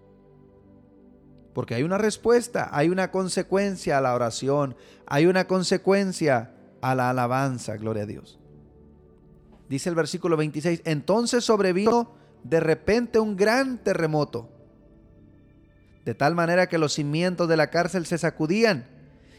Porque 1.55 1.77
hay 1.77 1.85
una 1.85 1.97
respuesta, 1.97 2.69
hay 2.73 2.89
una 2.89 3.13
consecuencia 3.13 3.99
a 3.99 4.01
la 4.01 4.17
oración, 4.17 4.75
hay 5.07 5.27
una 5.27 5.47
consecuencia 5.47 6.57
a 6.81 6.97
la 6.97 7.09
alabanza, 7.09 7.77
gloria 7.77 8.03
a 8.03 8.07
Dios. 8.07 8.41
Dice 9.69 9.89
el 9.89 9.95
versículo 9.95 10.37
26, 10.37 10.83
entonces 10.87 11.45
sobrevino 11.45 12.11
de 12.43 12.59
repente 12.59 13.21
un 13.21 13.37
gran 13.37 13.79
terremoto, 13.79 14.49
de 16.05 16.15
tal 16.15 16.35
manera 16.35 16.69
que 16.69 16.79
los 16.79 16.95
cimientos 16.95 17.49
de 17.49 17.57
la 17.57 17.71
cárcel 17.71 18.07
se 18.07 18.19
sacudían 18.19 18.87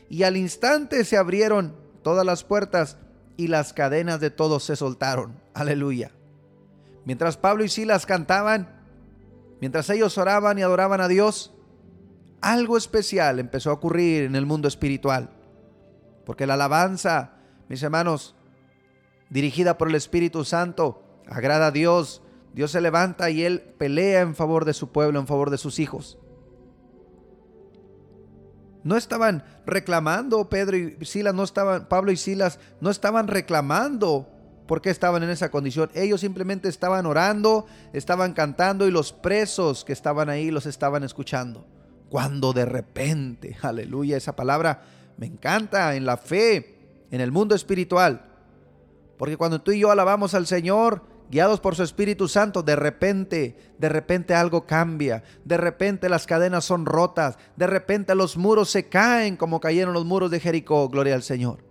y 0.09 0.23
al 0.23 0.37
instante 0.37 1.03
se 1.05 1.17
abrieron 1.17 1.75
todas 2.03 2.25
las 2.25 2.43
puertas 2.43 2.97
y 3.37 3.47
las 3.47 3.73
cadenas 3.73 4.19
de 4.19 4.29
todos 4.29 4.63
se 4.63 4.75
soltaron. 4.75 5.39
Aleluya. 5.53 6.11
Mientras 7.05 7.37
Pablo 7.37 7.63
y 7.63 7.69
Silas 7.69 8.05
cantaban, 8.05 8.69
mientras 9.59 9.89
ellos 9.89 10.17
oraban 10.17 10.57
y 10.57 10.61
adoraban 10.61 11.01
a 11.01 11.07
Dios, 11.07 11.53
algo 12.41 12.77
especial 12.77 13.39
empezó 13.39 13.71
a 13.71 13.73
ocurrir 13.73 14.23
en 14.23 14.35
el 14.35 14.45
mundo 14.45 14.67
espiritual. 14.67 15.29
Porque 16.25 16.47
la 16.47 16.53
alabanza, 16.53 17.31
mis 17.67 17.83
hermanos, 17.83 18.35
dirigida 19.29 19.77
por 19.77 19.89
el 19.89 19.95
Espíritu 19.95 20.45
Santo, 20.45 21.03
agrada 21.27 21.67
a 21.67 21.71
Dios. 21.71 22.21
Dios 22.53 22.71
se 22.71 22.81
levanta 22.81 23.29
y 23.29 23.43
Él 23.43 23.61
pelea 23.61 24.21
en 24.21 24.35
favor 24.35 24.63
de 24.63 24.73
su 24.73 24.91
pueblo, 24.91 25.19
en 25.19 25.27
favor 25.27 25.49
de 25.49 25.57
sus 25.57 25.79
hijos. 25.79 26.17
No 28.83 28.97
estaban 28.97 29.43
reclamando, 29.65 30.49
Pedro 30.49 30.77
y 30.77 30.97
Silas 31.05 31.33
no 31.33 31.43
estaban, 31.43 31.87
Pablo 31.87 32.11
y 32.11 32.17
Silas 32.17 32.59
no 32.81 32.89
estaban 32.89 33.27
reclamando 33.27 34.27
porque 34.67 34.89
estaban 34.89 35.23
en 35.23 35.29
esa 35.29 35.51
condición. 35.51 35.89
Ellos 35.93 36.21
simplemente 36.21 36.67
estaban 36.67 37.05
orando, 37.05 37.65
estaban 37.93 38.33
cantando 38.33 38.87
y 38.87 38.91
los 38.91 39.13
presos 39.13 39.85
que 39.85 39.93
estaban 39.93 40.29
ahí 40.29 40.51
los 40.51 40.65
estaban 40.65 41.03
escuchando. 41.03 41.65
Cuando 42.09 42.53
de 42.53 42.65
repente, 42.65 43.57
aleluya, 43.61 44.17
esa 44.17 44.35
palabra 44.35 44.81
me 45.17 45.27
encanta 45.27 45.95
en 45.95 46.05
la 46.05 46.17
fe, 46.17 47.05
en 47.11 47.21
el 47.21 47.31
mundo 47.31 47.55
espiritual. 47.55 48.25
Porque 49.17 49.37
cuando 49.37 49.61
tú 49.61 49.71
y 49.71 49.79
yo 49.79 49.91
alabamos 49.91 50.33
al 50.33 50.47
Señor, 50.47 51.12
guiados 51.33 51.59
por 51.59 51.75
su 51.75 51.81
Espíritu 51.81 52.27
Santo, 52.27 52.61
de 52.61 52.75
repente, 52.75 53.57
de 53.79 53.89
repente 53.89 54.35
algo 54.35 54.67
cambia, 54.67 55.23
de 55.43 55.57
repente 55.57 56.07
las 56.07 56.27
cadenas 56.27 56.63
son 56.63 56.85
rotas, 56.85 57.39
de 57.55 57.65
repente 57.65 58.13
los 58.13 58.37
muros 58.37 58.69
se 58.69 58.87
caen 58.87 59.35
como 59.35 59.59
cayeron 59.59 59.95
los 59.95 60.05
muros 60.05 60.29
de 60.29 60.39
Jericó, 60.39 60.87
gloria 60.89 61.15
al 61.15 61.23
Señor. 61.23 61.65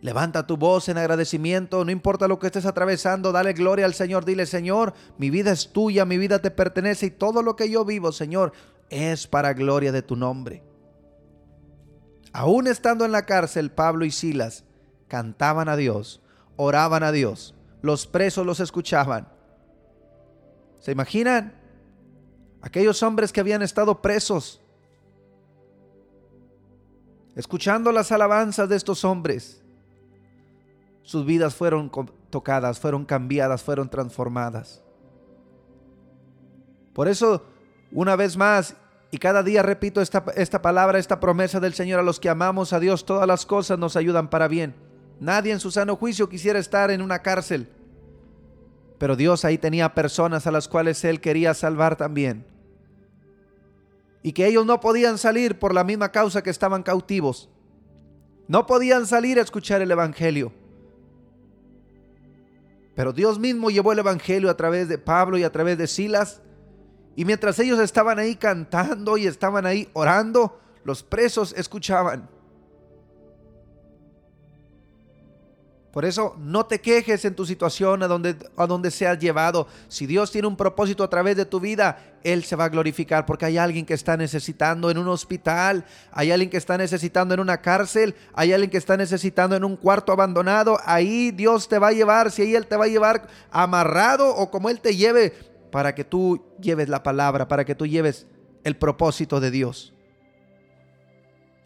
Levanta 0.00 0.46
tu 0.46 0.56
voz 0.56 0.88
en 0.88 0.98
agradecimiento, 0.98 1.84
no 1.84 1.90
importa 1.90 2.28
lo 2.28 2.38
que 2.38 2.46
estés 2.46 2.64
atravesando, 2.64 3.32
dale 3.32 3.54
gloria 3.54 3.86
al 3.86 3.94
Señor, 3.94 4.24
dile 4.24 4.46
Señor, 4.46 4.94
mi 5.18 5.28
vida 5.28 5.50
es 5.50 5.72
tuya, 5.72 6.04
mi 6.04 6.16
vida 6.16 6.38
te 6.38 6.52
pertenece 6.52 7.06
y 7.06 7.10
todo 7.10 7.42
lo 7.42 7.56
que 7.56 7.68
yo 7.68 7.84
vivo, 7.84 8.12
Señor, 8.12 8.52
es 8.88 9.26
para 9.26 9.52
gloria 9.52 9.90
de 9.90 10.02
tu 10.02 10.14
nombre. 10.14 10.62
Aún 12.32 12.68
estando 12.68 13.04
en 13.04 13.10
la 13.10 13.26
cárcel, 13.26 13.72
Pablo 13.72 14.04
y 14.04 14.12
Silas 14.12 14.62
cantaban 15.08 15.68
a 15.68 15.74
Dios, 15.74 16.22
oraban 16.58 17.04
a 17.04 17.12
Dios, 17.12 17.54
los 17.80 18.06
presos 18.06 18.44
los 18.44 18.60
escuchaban. 18.60 19.28
¿Se 20.80 20.92
imaginan? 20.92 21.54
Aquellos 22.60 23.02
hombres 23.02 23.32
que 23.32 23.40
habían 23.40 23.62
estado 23.62 24.02
presos, 24.02 24.60
escuchando 27.36 27.92
las 27.92 28.10
alabanzas 28.10 28.68
de 28.68 28.76
estos 28.76 29.04
hombres, 29.04 29.62
sus 31.02 31.24
vidas 31.24 31.54
fueron 31.54 31.90
tocadas, 32.28 32.80
fueron 32.80 33.04
cambiadas, 33.04 33.62
fueron 33.62 33.88
transformadas. 33.88 34.82
Por 36.92 37.06
eso, 37.06 37.44
una 37.92 38.16
vez 38.16 38.36
más, 38.36 38.74
y 39.12 39.18
cada 39.18 39.44
día 39.44 39.62
repito 39.62 40.00
esta, 40.00 40.24
esta 40.34 40.60
palabra, 40.60 40.98
esta 40.98 41.20
promesa 41.20 41.60
del 41.60 41.74
Señor, 41.74 42.00
a 42.00 42.02
los 42.02 42.18
que 42.18 42.28
amamos 42.28 42.72
a 42.72 42.80
Dios, 42.80 43.06
todas 43.06 43.28
las 43.28 43.46
cosas 43.46 43.78
nos 43.78 43.94
ayudan 43.94 44.28
para 44.28 44.48
bien. 44.48 44.87
Nadie 45.20 45.52
en 45.52 45.60
su 45.60 45.70
sano 45.70 45.96
juicio 45.96 46.28
quisiera 46.28 46.58
estar 46.58 46.90
en 46.90 47.02
una 47.02 47.20
cárcel. 47.20 47.68
Pero 48.98 49.16
Dios 49.16 49.44
ahí 49.44 49.58
tenía 49.58 49.94
personas 49.94 50.46
a 50.46 50.50
las 50.50 50.68
cuales 50.68 51.04
Él 51.04 51.20
quería 51.20 51.54
salvar 51.54 51.96
también. 51.96 52.44
Y 54.22 54.32
que 54.32 54.46
ellos 54.46 54.66
no 54.66 54.80
podían 54.80 55.18
salir 55.18 55.58
por 55.58 55.72
la 55.72 55.84
misma 55.84 56.10
causa 56.10 56.42
que 56.42 56.50
estaban 56.50 56.82
cautivos. 56.82 57.48
No 58.48 58.66
podían 58.66 59.06
salir 59.06 59.38
a 59.38 59.42
escuchar 59.42 59.82
el 59.82 59.90
Evangelio. 59.90 60.52
Pero 62.94 63.12
Dios 63.12 63.38
mismo 63.38 63.70
llevó 63.70 63.92
el 63.92 64.00
Evangelio 64.00 64.50
a 64.50 64.56
través 64.56 64.88
de 64.88 64.98
Pablo 64.98 65.38
y 65.38 65.44
a 65.44 65.52
través 65.52 65.78
de 65.78 65.86
Silas. 65.86 66.40
Y 67.14 67.24
mientras 67.24 67.58
ellos 67.60 67.78
estaban 67.78 68.18
ahí 68.18 68.34
cantando 68.34 69.16
y 69.16 69.26
estaban 69.26 69.66
ahí 69.66 69.88
orando, 69.92 70.58
los 70.82 71.02
presos 71.02 71.54
escuchaban. 71.56 72.28
Por 75.92 76.04
eso 76.04 76.36
no 76.38 76.66
te 76.66 76.80
quejes 76.80 77.24
en 77.24 77.34
tu 77.34 77.46
situación 77.46 78.02
a 78.02 78.08
donde, 78.08 78.36
a 78.56 78.66
donde 78.66 78.90
seas 78.90 79.18
llevado. 79.18 79.66
Si 79.88 80.06
Dios 80.06 80.30
tiene 80.30 80.46
un 80.46 80.56
propósito 80.56 81.02
a 81.02 81.08
través 81.08 81.36
de 81.36 81.46
tu 81.46 81.60
vida, 81.60 82.18
Él 82.22 82.44
se 82.44 82.56
va 82.56 82.66
a 82.66 82.68
glorificar 82.68 83.24
porque 83.24 83.46
hay 83.46 83.56
alguien 83.56 83.86
que 83.86 83.94
está 83.94 84.16
necesitando 84.16 84.90
en 84.90 84.98
un 84.98 85.08
hospital, 85.08 85.86
hay 86.12 86.30
alguien 86.30 86.50
que 86.50 86.58
está 86.58 86.76
necesitando 86.76 87.32
en 87.32 87.40
una 87.40 87.62
cárcel, 87.62 88.14
hay 88.34 88.52
alguien 88.52 88.70
que 88.70 88.76
está 88.76 88.98
necesitando 88.98 89.56
en 89.56 89.64
un 89.64 89.76
cuarto 89.76 90.12
abandonado. 90.12 90.78
Ahí 90.84 91.30
Dios 91.30 91.68
te 91.68 91.78
va 91.78 91.88
a 91.88 91.92
llevar, 91.92 92.30
si 92.30 92.42
ahí 92.42 92.54
Él 92.54 92.66
te 92.66 92.76
va 92.76 92.84
a 92.84 92.88
llevar 92.88 93.26
amarrado 93.50 94.28
o 94.36 94.50
como 94.50 94.68
Él 94.68 94.80
te 94.80 94.94
lleve, 94.94 95.32
para 95.70 95.94
que 95.94 96.04
tú 96.04 96.44
lleves 96.60 96.88
la 96.88 97.02
palabra, 97.02 97.48
para 97.48 97.64
que 97.64 97.74
tú 97.74 97.86
lleves 97.86 98.26
el 98.62 98.76
propósito 98.76 99.40
de 99.40 99.50
Dios. 99.50 99.94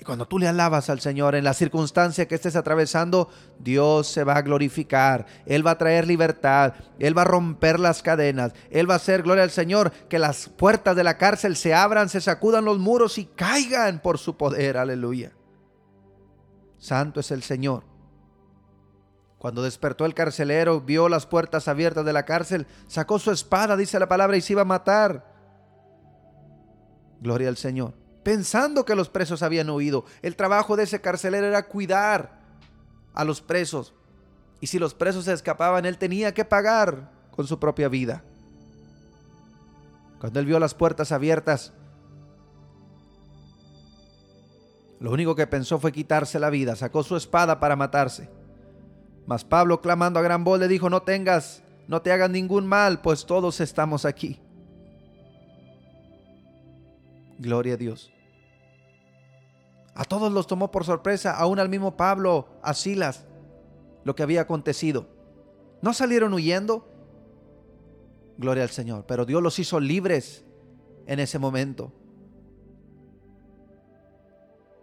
Y 0.02 0.04
cuando 0.04 0.26
tú 0.26 0.40
le 0.40 0.48
alabas 0.48 0.90
al 0.90 0.98
Señor 0.98 1.36
en 1.36 1.44
la 1.44 1.54
circunstancia 1.54 2.26
que 2.26 2.34
estés 2.34 2.56
atravesando, 2.56 3.28
Dios 3.60 4.08
se 4.08 4.24
va 4.24 4.34
a 4.34 4.42
glorificar. 4.42 5.26
Él 5.46 5.64
va 5.64 5.70
a 5.70 5.78
traer 5.78 6.08
libertad. 6.08 6.74
Él 6.98 7.16
va 7.16 7.22
a 7.22 7.26
romper 7.26 7.78
las 7.78 8.02
cadenas. 8.02 8.52
Él 8.72 8.90
va 8.90 8.94
a 8.94 8.96
hacer, 8.96 9.22
gloria 9.22 9.44
al 9.44 9.52
Señor, 9.52 9.92
que 10.08 10.18
las 10.18 10.48
puertas 10.48 10.96
de 10.96 11.04
la 11.04 11.18
cárcel 11.18 11.54
se 11.54 11.72
abran, 11.72 12.08
se 12.08 12.20
sacudan 12.20 12.64
los 12.64 12.80
muros 12.80 13.16
y 13.16 13.26
caigan 13.26 14.00
por 14.00 14.18
su 14.18 14.36
poder. 14.36 14.76
Aleluya. 14.76 15.30
Santo 16.78 17.20
es 17.20 17.30
el 17.30 17.44
Señor. 17.44 17.84
Cuando 19.38 19.62
despertó 19.62 20.04
el 20.04 20.14
carcelero, 20.14 20.80
vio 20.80 21.08
las 21.08 21.26
puertas 21.26 21.68
abiertas 21.68 22.04
de 22.04 22.12
la 22.12 22.24
cárcel, 22.24 22.66
sacó 22.88 23.20
su 23.20 23.30
espada, 23.30 23.76
dice 23.76 24.00
la 24.00 24.08
palabra, 24.08 24.36
y 24.36 24.40
se 24.40 24.54
iba 24.54 24.62
a 24.62 24.64
matar. 24.64 25.32
Gloria 27.20 27.48
al 27.48 27.56
Señor 27.56 28.01
pensando 28.22 28.84
que 28.84 28.94
los 28.94 29.08
presos 29.08 29.42
habían 29.42 29.70
huido. 29.70 30.04
El 30.22 30.36
trabajo 30.36 30.76
de 30.76 30.84
ese 30.84 31.00
carcelero 31.00 31.46
era 31.46 31.66
cuidar 31.66 32.40
a 33.14 33.24
los 33.24 33.40
presos. 33.40 33.94
Y 34.60 34.68
si 34.68 34.78
los 34.78 34.94
presos 34.94 35.24
se 35.24 35.32
escapaban, 35.32 35.86
él 35.86 35.98
tenía 35.98 36.32
que 36.32 36.44
pagar 36.44 37.10
con 37.32 37.46
su 37.46 37.58
propia 37.58 37.88
vida. 37.88 38.22
Cuando 40.20 40.38
él 40.38 40.46
vio 40.46 40.60
las 40.60 40.74
puertas 40.74 41.10
abiertas, 41.10 41.72
lo 45.00 45.10
único 45.10 45.34
que 45.34 45.48
pensó 45.48 45.80
fue 45.80 45.90
quitarse 45.90 46.38
la 46.38 46.48
vida. 46.48 46.76
Sacó 46.76 47.02
su 47.02 47.16
espada 47.16 47.58
para 47.58 47.74
matarse. 47.74 48.30
Mas 49.26 49.44
Pablo, 49.44 49.80
clamando 49.80 50.20
a 50.20 50.22
gran 50.22 50.44
voz, 50.44 50.60
le 50.60 50.68
dijo, 50.68 50.88
no 50.90 51.02
tengas, 51.02 51.62
no 51.88 52.02
te 52.02 52.12
hagas 52.12 52.30
ningún 52.30 52.66
mal, 52.66 53.00
pues 53.00 53.26
todos 53.26 53.60
estamos 53.60 54.04
aquí. 54.04 54.40
Gloria 57.38 57.74
a 57.74 57.76
Dios. 57.76 58.12
A 59.94 60.04
todos 60.04 60.32
los 60.32 60.46
tomó 60.46 60.70
por 60.70 60.84
sorpresa, 60.84 61.36
aún 61.36 61.58
al 61.58 61.68
mismo 61.68 61.96
Pablo, 61.96 62.48
a 62.62 62.74
Silas, 62.74 63.26
lo 64.04 64.14
que 64.14 64.22
había 64.22 64.42
acontecido. 64.42 65.06
¿No 65.82 65.92
salieron 65.92 66.32
huyendo? 66.32 66.88
Gloria 68.38 68.62
al 68.62 68.70
Señor. 68.70 69.04
Pero 69.06 69.26
Dios 69.26 69.42
los 69.42 69.58
hizo 69.58 69.80
libres 69.80 70.44
en 71.06 71.20
ese 71.20 71.38
momento. 71.38 71.92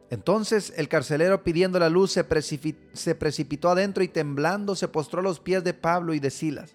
Entonces 0.10 0.74
el 0.76 0.90
carcelero 0.90 1.44
pidiendo 1.44 1.80
la 1.80 1.90
luz 1.90 2.12
se, 2.12 2.24
precipitó 2.24 3.70
adentro 3.70 4.04
y 4.04 4.08
temblando 4.08 4.76
se 4.76 4.88
postró 4.88 5.20
a 5.20 5.24
los 5.24 5.40
pies 5.40 5.64
de 5.64 5.74
Pablo 5.74 6.14
y 6.14 6.20
de 6.20 6.32
Silas. 6.32 6.74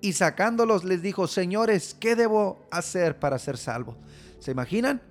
Y 0.00 0.12
sacándolos 0.12 0.84
les 0.84 1.02
dijo, 1.02 1.26
señores, 1.26 1.96
¿qué 1.98 2.14
debo 2.14 2.66
hacer 2.70 3.18
para 3.18 3.38
ser 3.38 3.56
salvo? 3.56 3.96
¿Se 4.38 4.50
imaginan? 4.52 5.02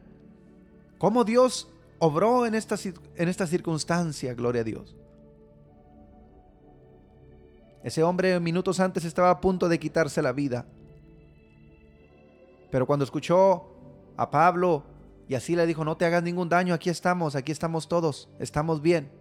¿Cómo 0.97 1.23
Dios 1.23 1.69
obró 1.99 2.45
en 2.45 2.55
esta, 2.55 2.75
en 3.15 3.27
esta 3.27 3.47
circunstancia? 3.47 4.33
Gloria 4.33 4.61
a 4.61 4.65
Dios. 4.65 4.95
Ese 7.83 8.03
hombre 8.03 8.39
minutos 8.39 8.79
antes 8.79 9.05
estaba 9.05 9.29
a 9.29 9.41
punto 9.41 9.69
de 9.69 9.79
quitarse 9.79 10.21
la 10.21 10.31
vida. 10.31 10.65
Pero 12.71 12.85
cuando 12.85 13.05
escuchó 13.05 13.65
a 14.15 14.29
Pablo 14.29 14.83
y 15.27 15.35
así 15.35 15.55
le 15.55 15.65
dijo, 15.65 15.85
no 15.85 15.97
te 15.97 16.05
hagas 16.05 16.23
ningún 16.23 16.49
daño, 16.49 16.73
aquí 16.73 16.89
estamos, 16.89 17.35
aquí 17.35 17.51
estamos 17.51 17.87
todos, 17.87 18.29
estamos 18.39 18.81
bien. 18.81 19.11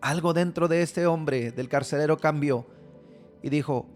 Algo 0.00 0.32
dentro 0.32 0.68
de 0.68 0.82
este 0.82 1.06
hombre, 1.06 1.50
del 1.50 1.68
carcelero, 1.68 2.18
cambió 2.18 2.66
y 3.44 3.50
dijo, 3.50 3.86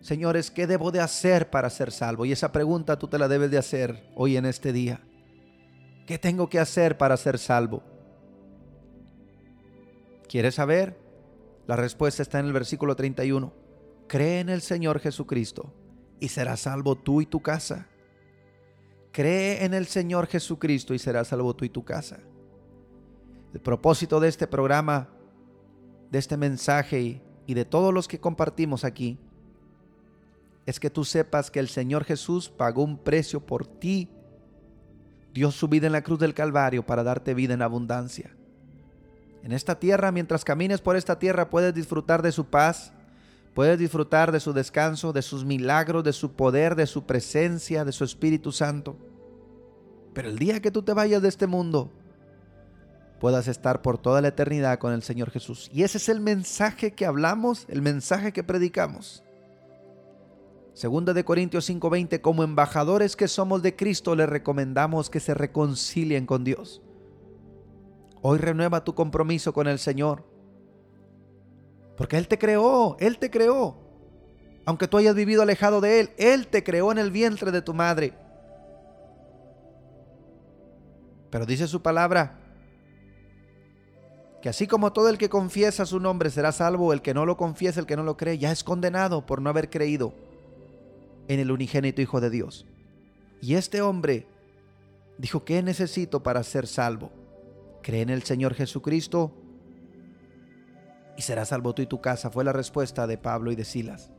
señores, 0.00 0.50
¿qué 0.50 0.66
debo 0.66 0.90
de 0.90 0.98
hacer 0.98 1.48
para 1.48 1.70
ser 1.70 1.92
salvo? 1.92 2.24
Y 2.24 2.32
esa 2.32 2.50
pregunta 2.50 2.98
tú 2.98 3.06
te 3.06 3.18
la 3.18 3.28
debes 3.28 3.52
de 3.52 3.56
hacer 3.56 4.10
hoy 4.16 4.36
en 4.36 4.46
este 4.46 4.72
día. 4.72 5.00
¿Qué 6.08 6.18
tengo 6.18 6.48
que 6.48 6.58
hacer 6.58 6.98
para 6.98 7.16
ser 7.16 7.38
salvo? 7.38 7.84
¿Quieres 10.28 10.56
saber? 10.56 10.98
La 11.68 11.76
respuesta 11.76 12.20
está 12.20 12.40
en 12.40 12.46
el 12.46 12.52
versículo 12.52 12.96
31. 12.96 13.52
Cree 14.08 14.40
en 14.40 14.48
el 14.48 14.60
Señor 14.60 14.98
Jesucristo 14.98 15.72
y 16.18 16.26
serás 16.26 16.58
salvo 16.58 16.96
tú 16.96 17.20
y 17.20 17.26
tu 17.26 17.40
casa. 17.40 17.86
Cree 19.12 19.64
en 19.64 19.72
el 19.72 19.86
Señor 19.86 20.26
Jesucristo 20.26 20.94
y 20.94 20.98
serás 20.98 21.28
salvo 21.28 21.54
tú 21.54 21.64
y 21.64 21.68
tu 21.68 21.84
casa. 21.84 22.18
El 23.54 23.60
propósito 23.60 24.18
de 24.18 24.26
este 24.26 24.48
programa, 24.48 25.10
de 26.10 26.18
este 26.18 26.36
mensaje 26.36 27.00
y 27.00 27.22
de 27.54 27.64
todos 27.64 27.92
los 27.92 28.08
que 28.08 28.20
compartimos 28.20 28.84
aquí, 28.84 29.18
es 30.66 30.78
que 30.78 30.90
tú 30.90 31.04
sepas 31.04 31.50
que 31.50 31.58
el 31.58 31.68
Señor 31.68 32.04
Jesús 32.04 32.48
pagó 32.48 32.84
un 32.84 32.98
precio 32.98 33.40
por 33.40 33.66
ti. 33.66 34.08
Dio 35.34 35.50
su 35.50 35.68
vida 35.68 35.86
en 35.86 35.92
la 35.92 36.02
cruz 36.02 36.18
del 36.18 36.34
Calvario 36.34 36.84
para 36.84 37.02
darte 37.02 37.34
vida 37.34 37.54
en 37.54 37.62
abundancia. 37.62 38.36
En 39.42 39.52
esta 39.52 39.78
tierra, 39.78 40.12
mientras 40.12 40.44
camines 40.44 40.80
por 40.80 40.96
esta 40.96 41.18
tierra, 41.18 41.48
puedes 41.48 41.74
disfrutar 41.74 42.22
de 42.22 42.32
su 42.32 42.44
paz, 42.44 42.92
puedes 43.54 43.78
disfrutar 43.78 44.32
de 44.32 44.40
su 44.40 44.52
descanso, 44.52 45.12
de 45.12 45.22
sus 45.22 45.44
milagros, 45.44 46.04
de 46.04 46.12
su 46.12 46.32
poder, 46.32 46.74
de 46.74 46.86
su 46.86 47.04
presencia, 47.04 47.84
de 47.84 47.92
su 47.92 48.04
Espíritu 48.04 48.52
Santo. 48.52 48.96
Pero 50.12 50.28
el 50.28 50.38
día 50.38 50.60
que 50.60 50.70
tú 50.70 50.82
te 50.82 50.92
vayas 50.92 51.22
de 51.22 51.28
este 51.28 51.46
mundo, 51.46 51.90
puedas 53.20 53.46
estar 53.46 53.82
por 53.82 53.98
toda 53.98 54.22
la 54.22 54.28
eternidad 54.28 54.78
con 54.78 54.92
el 54.92 55.02
Señor 55.02 55.30
Jesús. 55.30 55.70
Y 55.72 55.84
ese 55.84 55.98
es 55.98 56.08
el 56.08 56.20
mensaje 56.20 56.92
que 56.92 57.06
hablamos, 57.06 57.66
el 57.68 57.82
mensaje 57.82 58.32
que 58.32 58.42
predicamos. 58.42 59.22
Segunda 60.72 61.12
de 61.12 61.24
Corintios 61.24 61.68
5:20, 61.68 62.22
como 62.22 62.42
embajadores 62.42 63.14
que 63.16 63.28
somos 63.28 63.62
de 63.62 63.76
Cristo, 63.76 64.16
le 64.16 64.24
recomendamos 64.24 65.10
que 65.10 65.20
se 65.20 65.34
reconcilien 65.34 66.24
con 66.24 66.42
Dios. 66.42 66.80
Hoy 68.22 68.38
renueva 68.38 68.84
tu 68.84 68.94
compromiso 68.94 69.52
con 69.52 69.68
el 69.68 69.78
Señor. 69.78 70.24
Porque 71.96 72.16
Él 72.16 72.26
te 72.26 72.38
creó, 72.38 72.96
Él 73.00 73.18
te 73.18 73.30
creó. 73.30 73.76
Aunque 74.64 74.88
tú 74.88 74.96
hayas 74.96 75.14
vivido 75.14 75.42
alejado 75.42 75.82
de 75.82 76.00
Él, 76.00 76.10
Él 76.16 76.46
te 76.46 76.64
creó 76.64 76.90
en 76.90 76.98
el 76.98 77.10
vientre 77.10 77.50
de 77.50 77.60
tu 77.60 77.74
madre. 77.74 78.14
Pero 81.30 81.44
dice 81.44 81.66
su 81.66 81.82
palabra 81.82 82.39
que 84.42 84.48
así 84.48 84.66
como 84.66 84.92
todo 84.92 85.08
el 85.08 85.18
que 85.18 85.28
confiesa 85.28 85.84
su 85.84 86.00
nombre 86.00 86.30
será 86.30 86.52
salvo, 86.52 86.92
el 86.92 87.02
que 87.02 87.14
no 87.14 87.26
lo 87.26 87.36
confiesa, 87.36 87.80
el 87.80 87.86
que 87.86 87.96
no 87.96 88.02
lo 88.02 88.16
cree, 88.16 88.38
ya 88.38 88.50
es 88.50 88.64
condenado 88.64 89.26
por 89.26 89.42
no 89.42 89.50
haber 89.50 89.68
creído 89.68 90.14
en 91.28 91.40
el 91.40 91.50
unigénito 91.50 92.00
Hijo 92.00 92.20
de 92.20 92.30
Dios. 92.30 92.66
Y 93.42 93.54
este 93.54 93.82
hombre 93.82 94.26
dijo, 95.18 95.44
¿qué 95.44 95.62
necesito 95.62 96.22
para 96.22 96.42
ser 96.42 96.66
salvo? 96.66 97.10
Cree 97.82 98.02
en 98.02 98.10
el 98.10 98.22
Señor 98.22 98.54
Jesucristo 98.54 99.32
y 101.16 101.22
será 101.22 101.44
salvo 101.44 101.74
tú 101.74 101.82
y 101.82 101.86
tu 101.86 102.00
casa, 102.00 102.30
fue 102.30 102.44
la 102.44 102.52
respuesta 102.52 103.06
de 103.06 103.18
Pablo 103.18 103.52
y 103.52 103.56
de 103.56 103.64
Silas. 103.66 104.10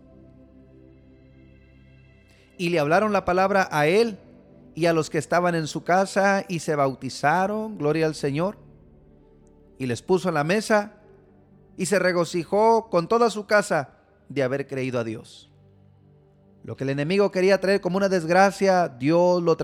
Y 2.60 2.70
le 2.70 2.80
hablaron 2.80 3.12
la 3.12 3.26
palabra 3.26 3.68
a 3.72 3.88
él 3.88 4.20
y 4.76 4.86
a 4.86 4.94
los 4.94 5.10
que 5.10 5.18
estaban 5.18 5.56
en 5.56 5.66
su 5.66 5.84
casa 5.84 6.46
y 6.48 6.60
se 6.60 6.76
bautizaron, 6.76 7.80
gloria 7.80 8.06
al 8.06 8.14
Señor, 8.14 8.58
y 9.82 9.88
les 9.88 10.04
puso 10.04 10.30
en 10.30 10.36
la 10.36 10.44
mesa 10.44 10.94
y 11.76 11.88
se 11.88 11.98
regocijó 11.98 12.92
con 12.92 13.08
toda 13.08 13.32
su 13.32 13.48
casa 13.48 13.96
de 14.30 14.44
haber 14.44 14.68
creído 14.68 15.00
a 15.00 15.04
Dios. 15.04 15.50
Lo 16.64 16.78
que 16.78 16.84
el 16.84 16.92
enemigo 16.92 17.32
quería 17.32 17.60
traer 17.60 17.82
como 17.82 17.98
una 17.98 18.08
desgracia, 18.08 18.88
Dios 18.88 19.42
lo, 19.42 19.58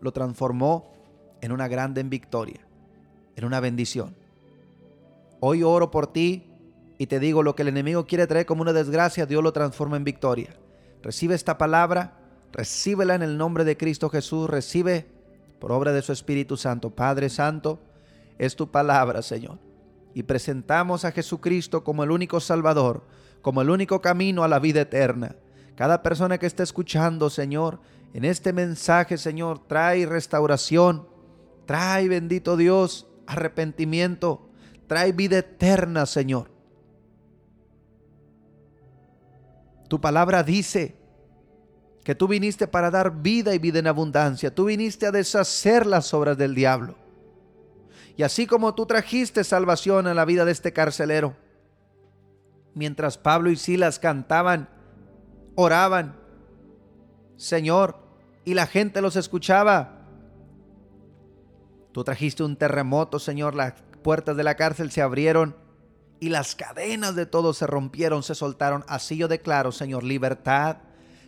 lo 0.00 0.12
transformó 0.12 0.92
en 1.40 1.50
una 1.50 1.66
grande 1.66 2.02
victoria, 2.02 2.60
en 3.34 3.46
una 3.46 3.60
bendición. 3.60 4.14
Hoy 5.40 5.62
oro 5.62 5.90
por 5.90 6.12
ti 6.12 6.52
y 6.98 7.06
te 7.06 7.18
digo 7.18 7.42
lo 7.42 7.56
que 7.56 7.62
el 7.62 7.68
enemigo 7.68 8.04
quiere 8.04 8.26
traer 8.26 8.44
como 8.44 8.60
una 8.60 8.74
desgracia, 8.74 9.24
Dios 9.24 9.42
lo 9.42 9.54
transforma 9.54 9.96
en 9.96 10.04
victoria. 10.04 10.54
Recibe 11.02 11.34
esta 11.34 11.56
palabra 11.56 12.18
recíbela 12.52 13.14
en 13.14 13.22
el 13.22 13.38
nombre 13.38 13.64
de 13.64 13.78
Cristo 13.78 14.10
Jesús, 14.10 14.50
recibe 14.50 15.06
por 15.58 15.72
obra 15.72 15.92
de 15.92 16.02
su 16.02 16.12
Espíritu 16.12 16.58
Santo. 16.58 16.90
Padre 16.90 17.30
Santo, 17.30 17.80
es 18.38 18.56
tu 18.56 18.70
palabra, 18.70 19.22
Señor. 19.22 19.58
Y 20.14 20.24
presentamos 20.24 21.04
a 21.04 21.12
Jesucristo 21.12 21.84
como 21.84 22.04
el 22.04 22.10
único 22.10 22.40
Salvador, 22.40 23.06
como 23.40 23.62
el 23.62 23.70
único 23.70 24.00
camino 24.00 24.44
a 24.44 24.48
la 24.48 24.58
vida 24.58 24.82
eterna. 24.82 25.36
Cada 25.74 26.02
persona 26.02 26.38
que 26.38 26.46
esté 26.46 26.62
escuchando, 26.62 27.30
Señor, 27.30 27.80
en 28.12 28.24
este 28.24 28.52
mensaje, 28.52 29.16
Señor, 29.16 29.66
trae 29.66 30.04
restauración, 30.06 31.08
trae, 31.66 32.08
bendito 32.08 32.56
Dios, 32.56 33.06
arrepentimiento, 33.26 34.50
trae 34.86 35.12
vida 35.12 35.38
eterna, 35.38 36.04
Señor. 36.04 36.50
Tu 39.88 40.00
palabra 40.00 40.42
dice 40.42 40.96
que 42.04 42.14
tú 42.14 42.28
viniste 42.28 42.66
para 42.66 42.90
dar 42.90 43.22
vida 43.22 43.54
y 43.54 43.58
vida 43.58 43.78
en 43.78 43.86
abundancia. 43.86 44.54
Tú 44.54 44.66
viniste 44.66 45.06
a 45.06 45.10
deshacer 45.10 45.86
las 45.86 46.12
obras 46.14 46.36
del 46.36 46.54
diablo. 46.54 46.96
Y 48.16 48.22
así 48.22 48.46
como 48.46 48.74
tú 48.74 48.86
trajiste 48.86 49.44
salvación 49.44 50.06
a 50.06 50.14
la 50.14 50.24
vida 50.24 50.44
de 50.44 50.52
este 50.52 50.72
carcelero, 50.72 51.36
mientras 52.74 53.18
Pablo 53.18 53.50
y 53.50 53.56
Silas 53.56 53.98
cantaban, 53.98 54.68
oraban, 55.54 56.16
Señor, 57.36 57.96
y 58.44 58.54
la 58.54 58.66
gente 58.66 59.00
los 59.00 59.16
escuchaba, 59.16 60.06
tú 61.92 62.04
trajiste 62.04 62.42
un 62.42 62.56
terremoto, 62.56 63.18
Señor, 63.18 63.54
las 63.54 63.74
puertas 64.02 64.36
de 64.36 64.44
la 64.44 64.56
cárcel 64.56 64.90
se 64.90 65.02
abrieron 65.02 65.56
y 66.20 66.28
las 66.28 66.54
cadenas 66.54 67.14
de 67.14 67.26
todos 67.26 67.58
se 67.58 67.66
rompieron, 67.66 68.22
se 68.22 68.34
soltaron. 68.34 68.84
Así 68.88 69.16
yo 69.16 69.28
declaro, 69.28 69.72
Señor, 69.72 70.04
libertad 70.04 70.78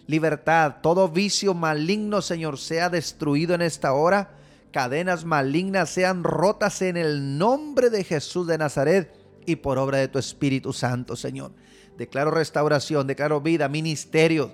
libertad. 0.06 0.76
Todo 0.82 1.08
vicio 1.08 1.54
maligno, 1.54 2.22
Señor, 2.22 2.58
sea 2.58 2.88
destruido 2.88 3.54
en 3.54 3.62
esta 3.62 3.92
hora. 3.92 4.30
Cadenas 4.74 5.24
malignas 5.24 5.88
sean 5.88 6.24
rotas 6.24 6.82
en 6.82 6.96
el 6.96 7.38
nombre 7.38 7.90
de 7.90 8.02
Jesús 8.02 8.48
de 8.48 8.58
Nazaret 8.58 9.08
y 9.46 9.54
por 9.54 9.78
obra 9.78 9.98
de 9.98 10.08
tu 10.08 10.18
Espíritu 10.18 10.72
Santo, 10.72 11.14
Señor. 11.14 11.52
Declaro 11.96 12.32
restauración, 12.32 13.06
declaro 13.06 13.40
vida, 13.40 13.68
ministerios. 13.68 14.50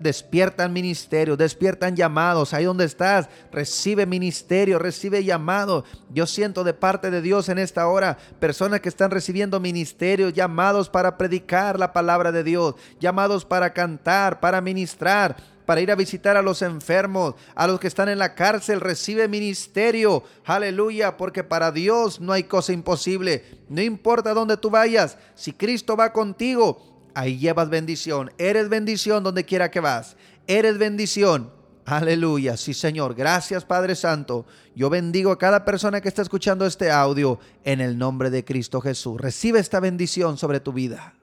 Despiertan 0.00 0.72
ministerios, 0.72 1.36
despiertan 1.36 1.96
llamados. 1.96 2.54
Ahí 2.54 2.64
donde 2.64 2.84
estás, 2.84 3.28
recibe 3.50 4.06
ministerio, 4.06 4.78
recibe 4.78 5.24
llamado. 5.24 5.84
Yo 6.14 6.28
siento 6.28 6.62
de 6.62 6.72
parte 6.72 7.10
de 7.10 7.20
Dios 7.20 7.48
en 7.48 7.58
esta 7.58 7.88
hora 7.88 8.18
personas 8.38 8.80
que 8.80 8.88
están 8.88 9.10
recibiendo 9.10 9.58
ministerios, 9.58 10.32
llamados 10.32 10.88
para 10.88 11.18
predicar 11.18 11.76
la 11.76 11.92
palabra 11.92 12.30
de 12.30 12.44
Dios, 12.44 12.76
llamados 13.00 13.44
para 13.44 13.72
cantar, 13.72 14.38
para 14.38 14.60
ministrar 14.60 15.55
para 15.66 15.80
ir 15.80 15.90
a 15.90 15.96
visitar 15.96 16.36
a 16.36 16.42
los 16.42 16.62
enfermos, 16.62 17.34
a 17.54 17.66
los 17.66 17.78
que 17.78 17.88
están 17.88 18.08
en 18.08 18.18
la 18.18 18.34
cárcel, 18.34 18.80
recibe 18.80 19.28
ministerio. 19.28 20.22
Aleluya, 20.44 21.16
porque 21.16 21.44
para 21.44 21.72
Dios 21.72 22.20
no 22.20 22.32
hay 22.32 22.44
cosa 22.44 22.72
imposible. 22.72 23.44
No 23.68 23.82
importa 23.82 24.32
dónde 24.32 24.56
tú 24.56 24.70
vayas, 24.70 25.18
si 25.34 25.52
Cristo 25.52 25.96
va 25.96 26.12
contigo, 26.12 27.10
ahí 27.14 27.38
llevas 27.38 27.68
bendición. 27.68 28.32
Eres 28.38 28.68
bendición 28.68 29.24
donde 29.24 29.44
quiera 29.44 29.70
que 29.70 29.80
vas. 29.80 30.16
Eres 30.46 30.78
bendición. 30.78 31.50
Aleluya, 31.84 32.56
sí 32.56 32.74
Señor. 32.74 33.14
Gracias 33.14 33.64
Padre 33.64 33.94
Santo. 33.94 34.46
Yo 34.74 34.90
bendigo 34.90 35.30
a 35.30 35.38
cada 35.38 35.64
persona 35.64 36.00
que 36.00 36.08
está 36.08 36.22
escuchando 36.22 36.66
este 36.66 36.90
audio 36.90 37.38
en 37.64 37.80
el 37.80 37.96
nombre 37.96 38.30
de 38.30 38.44
Cristo 38.44 38.80
Jesús. 38.80 39.20
Recibe 39.20 39.60
esta 39.60 39.78
bendición 39.78 40.36
sobre 40.36 40.60
tu 40.60 40.72
vida. 40.72 41.14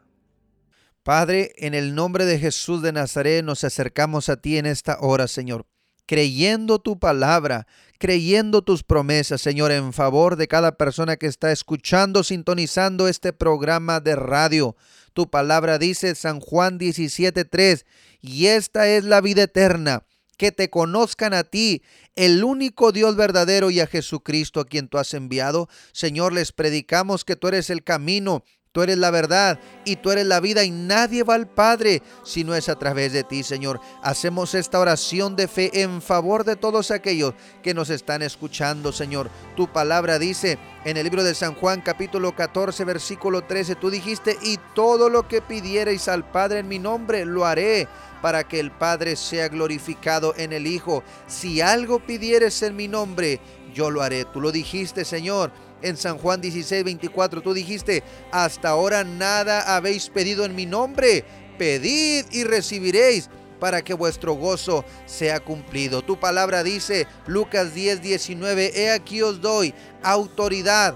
Padre, 1.04 1.52
en 1.58 1.74
el 1.74 1.96
nombre 1.96 2.24
de 2.24 2.40
Jesús 2.40 2.82
de 2.82 2.94
Nazaret 2.94 3.44
nos 3.44 3.66
acercamos 3.66 4.30
a 4.30 4.38
ti 4.38 4.58
en 4.58 4.66
esta 4.66 4.98
hora, 5.02 5.28
Señor, 5.28 5.66
creyendo 6.06 6.80
tu 6.80 6.98
palabra, 6.98 7.68
creyendo 8.00 8.62
tus 8.62 8.84
promesas, 8.84 9.42
Señor, 9.42 9.74
en 9.74 9.92
favor 9.92 10.38
de 10.38 10.48
cada 10.48 10.78
persona 10.78 11.18
que 11.18 11.28
está 11.28 11.52
escuchando, 11.52 12.24
sintonizando 12.24 13.10
este 13.10 13.34
programa 13.34 14.00
de 14.00 14.16
radio. 14.16 14.78
Tu 15.12 15.30
palabra 15.30 15.78
dice 15.78 16.16
San 16.16 16.40
Juan 16.40 16.80
17:3, 16.80 17.86
y 18.22 18.46
esta 18.46 18.88
es 18.88 19.04
la 19.04 19.20
vida 19.20 19.44
eterna, 19.44 20.06
que 20.38 20.54
te 20.54 20.70
conozcan 20.70 21.34
a 21.34 21.44
ti, 21.44 21.84
el 22.16 22.46
único 22.46 22.94
Dios 22.94 23.18
verdadero 23.18 23.72
y 23.72 23.82
a 23.82 23.88
Jesucristo 23.88 24.62
a 24.62 24.66
quien 24.66 24.88
tú 24.88 24.98
has 24.98 25.14
enviado. 25.14 25.68
Señor, 25.92 26.32
les 26.32 26.54
predicamos 26.54 27.26
que 27.26 27.36
tú 27.36 27.50
eres 27.50 27.70
el 27.70 27.84
camino, 27.84 28.46
Tú 28.74 28.82
eres 28.82 28.98
la 28.98 29.12
verdad 29.12 29.60
y 29.86 29.98
tú 29.98 30.10
eres 30.10 30.26
la 30.26 30.40
vida 30.40 30.64
y 30.64 30.72
nadie 30.72 31.22
va 31.22 31.36
al 31.36 31.46
Padre 31.46 32.02
si 32.24 32.44
no 32.44 32.56
es 32.56 32.70
a 32.70 32.76
través 32.76 33.14
de 33.14 33.24
ti, 33.24 33.44
Señor. 33.44 33.80
Hacemos 34.02 34.56
esta 34.56 34.80
oración 34.80 35.36
de 35.36 35.48
fe 35.48 35.84
en 35.84 36.02
favor 36.02 36.44
de 36.44 36.56
todos 36.56 36.90
aquellos 36.90 37.36
que 37.62 37.76
nos 37.76 37.92
están 37.92 38.24
escuchando, 38.24 38.92
Señor. 38.92 39.30
Tu 39.56 39.72
palabra 39.72 40.18
dice 40.18 40.58
en 40.86 40.98
el 40.98 41.04
libro 41.04 41.24
de 41.24 41.36
San 41.36 41.54
Juan 41.54 41.82
capítulo 41.82 42.36
14 42.36 42.84
versículo 42.84 43.44
13, 43.44 43.76
tú 43.76 43.92
dijiste, 43.92 44.40
y 44.42 44.58
todo 44.74 45.08
lo 45.08 45.28
que 45.28 45.44
pidierais 45.44 46.08
al 46.08 46.28
Padre 46.28 46.58
en 46.58 46.68
mi 46.68 46.80
nombre, 46.80 47.26
lo 47.26 47.46
haré 47.46 47.88
para 48.24 48.44
que 48.44 48.60
el 48.60 48.72
Padre 48.72 49.18
sea 49.18 49.50
glorificado 49.50 50.34
en 50.36 50.52
el 50.52 50.66
Hijo. 50.66 51.04
Si 51.28 51.62
algo 51.62 52.00
pidieres 52.00 52.64
en 52.64 52.76
mi 52.76 52.88
nombre, 52.88 53.40
yo 53.72 53.92
lo 53.92 54.02
haré. 54.02 54.26
Tú 54.26 54.42
lo 54.42 54.52
dijiste, 54.52 55.06
Señor 55.06 55.52
en 55.84 55.98
San 55.98 56.18
Juan 56.18 56.42
16, 56.42 56.84
24. 56.84 57.42
Tú 57.42 57.54
dijiste, 57.54 58.04
hasta 58.32 58.70
ahora 58.70 59.04
nada 59.04 59.76
habéis 59.76 60.10
pedido 60.10 60.46
en 60.46 60.56
mi 60.56 60.66
nombre. 60.66 61.24
Pedid 61.58 62.26
y 62.32 62.44
recibiréis 62.44 63.30
para 63.60 63.82
que 63.82 63.94
vuestro 63.94 64.34
gozo 64.34 64.84
sea 65.06 65.40
cumplido. 65.40 66.02
Tu 66.02 66.20
palabra 66.20 66.64
dice, 66.64 67.08
Lucas 67.28 67.74
10, 67.74 68.02
19, 68.02 68.72
he 68.76 68.90
aquí 68.92 69.22
os 69.22 69.40
doy 69.40 69.74
autoridad 70.02 70.96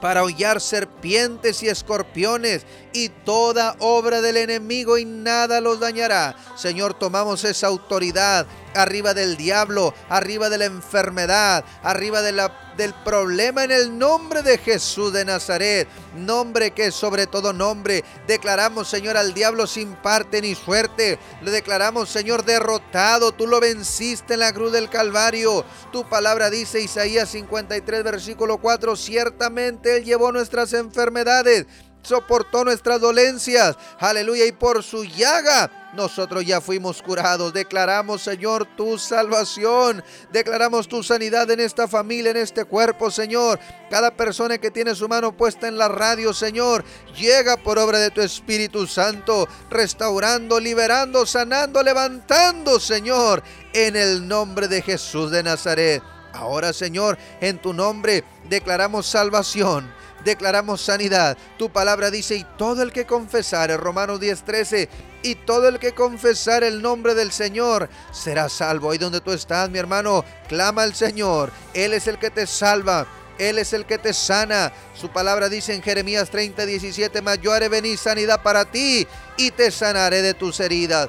para 0.00 0.24
hollar 0.24 0.60
serpientes 0.60 1.62
y 1.62 1.68
escorpiones 1.68 2.66
y 2.92 3.08
toda 3.08 3.76
obra 3.78 4.20
del 4.20 4.36
enemigo 4.36 4.98
y 4.98 5.04
nada 5.04 5.60
los 5.60 5.80
dañará. 5.80 6.36
Señor, 6.56 6.94
tomamos 6.94 7.44
esa 7.44 7.66
autoridad 7.66 8.46
arriba 8.74 9.14
del 9.14 9.36
diablo, 9.36 9.94
arriba 10.08 10.48
de 10.48 10.58
la 10.58 10.64
enfermedad, 10.66 11.64
arriba 11.82 12.22
de 12.22 12.32
la, 12.32 12.72
del 12.76 12.94
problema 13.04 13.64
en 13.64 13.70
el 13.70 13.98
nombre 13.98 14.42
de 14.42 14.58
Jesús 14.58 15.12
de 15.12 15.24
Nazaret, 15.24 15.88
nombre 16.16 16.72
que 16.72 16.90
sobre 16.90 17.26
todo 17.26 17.52
nombre. 17.52 18.04
Declaramos, 18.26 18.88
Señor, 18.88 19.16
al 19.16 19.34
diablo 19.34 19.66
sin 19.66 19.94
parte 19.96 20.40
ni 20.40 20.54
suerte. 20.54 21.18
Le 21.42 21.50
declaramos, 21.50 22.08
Señor, 22.08 22.44
derrotado. 22.44 23.32
Tú 23.32 23.46
lo 23.46 23.60
venciste 23.60 24.34
en 24.34 24.40
la 24.40 24.52
cruz 24.52 24.72
del 24.72 24.88
Calvario. 24.88 25.64
Tu 25.92 26.08
palabra 26.08 26.50
dice 26.50 26.80
Isaías 26.80 27.30
53, 27.30 28.04
versículo 28.04 28.58
4, 28.58 28.96
ciertamente 28.96 29.96
Él 29.96 30.04
llevó 30.04 30.32
nuestras 30.32 30.72
enfermedades 30.72 31.66
soportó 32.02 32.64
nuestras 32.64 33.00
dolencias. 33.00 33.76
Aleluya. 33.98 34.46
Y 34.46 34.52
por 34.52 34.82
su 34.82 35.04
llaga 35.04 35.70
nosotros 35.92 36.44
ya 36.44 36.60
fuimos 36.60 37.02
curados. 37.02 37.52
Declaramos, 37.52 38.22
Señor, 38.22 38.66
tu 38.76 38.98
salvación. 38.98 40.02
Declaramos 40.32 40.88
tu 40.88 41.02
sanidad 41.02 41.50
en 41.50 41.60
esta 41.60 41.86
familia, 41.86 42.30
en 42.30 42.38
este 42.38 42.64
cuerpo, 42.64 43.10
Señor. 43.10 43.58
Cada 43.90 44.10
persona 44.10 44.58
que 44.58 44.70
tiene 44.70 44.94
su 44.94 45.08
mano 45.08 45.36
puesta 45.36 45.68
en 45.68 45.76
la 45.76 45.88
radio, 45.88 46.32
Señor, 46.32 46.84
llega 47.16 47.56
por 47.56 47.78
obra 47.78 47.98
de 47.98 48.10
tu 48.10 48.22
Espíritu 48.22 48.86
Santo, 48.86 49.46
restaurando, 49.70 50.58
liberando, 50.58 51.26
sanando, 51.26 51.82
levantando, 51.82 52.80
Señor, 52.80 53.42
en 53.74 53.96
el 53.96 54.26
nombre 54.26 54.68
de 54.68 54.80
Jesús 54.82 55.30
de 55.30 55.42
Nazaret. 55.42 56.02
Ahora, 56.32 56.72
Señor, 56.72 57.18
en 57.42 57.58
tu 57.58 57.74
nombre 57.74 58.24
declaramos 58.48 59.06
salvación 59.06 60.01
declaramos 60.24 60.80
sanidad. 60.80 61.36
Tu 61.58 61.70
palabra 61.70 62.10
dice, 62.10 62.36
y 62.36 62.46
todo 62.56 62.82
el 62.82 62.92
que 62.92 63.06
confesare, 63.06 63.76
Romanos 63.76 64.20
10:13, 64.20 64.88
y 65.22 65.36
todo 65.36 65.68
el 65.68 65.78
que 65.78 65.92
confesare 65.92 66.66
el 66.68 66.82
nombre 66.82 67.14
del 67.14 67.32
Señor 67.32 67.88
será 68.12 68.48
salvo. 68.48 68.90
Ahí 68.90 68.98
donde 68.98 69.20
tú 69.20 69.32
estás, 69.32 69.70
mi 69.70 69.78
hermano, 69.78 70.24
clama 70.48 70.82
al 70.82 70.94
Señor. 70.94 71.52
Él 71.74 71.94
es 71.94 72.06
el 72.08 72.18
que 72.18 72.30
te 72.30 72.46
salva. 72.46 73.06
Él 73.38 73.58
es 73.58 73.72
el 73.72 73.86
que 73.86 73.98
te 73.98 74.12
sana. 74.12 74.72
Su 74.94 75.08
palabra 75.10 75.48
dice 75.48 75.74
en 75.74 75.82
Jeremías 75.82 76.30
30, 76.30 76.66
17, 76.66 77.22
mas 77.22 77.40
yo 77.40 77.52
haré 77.52 77.68
venir 77.68 77.98
sanidad 77.98 78.42
para 78.42 78.64
ti 78.64 79.06
y 79.36 79.50
te 79.50 79.70
sanaré 79.70 80.22
de 80.22 80.34
tus 80.34 80.60
heridas. 80.60 81.08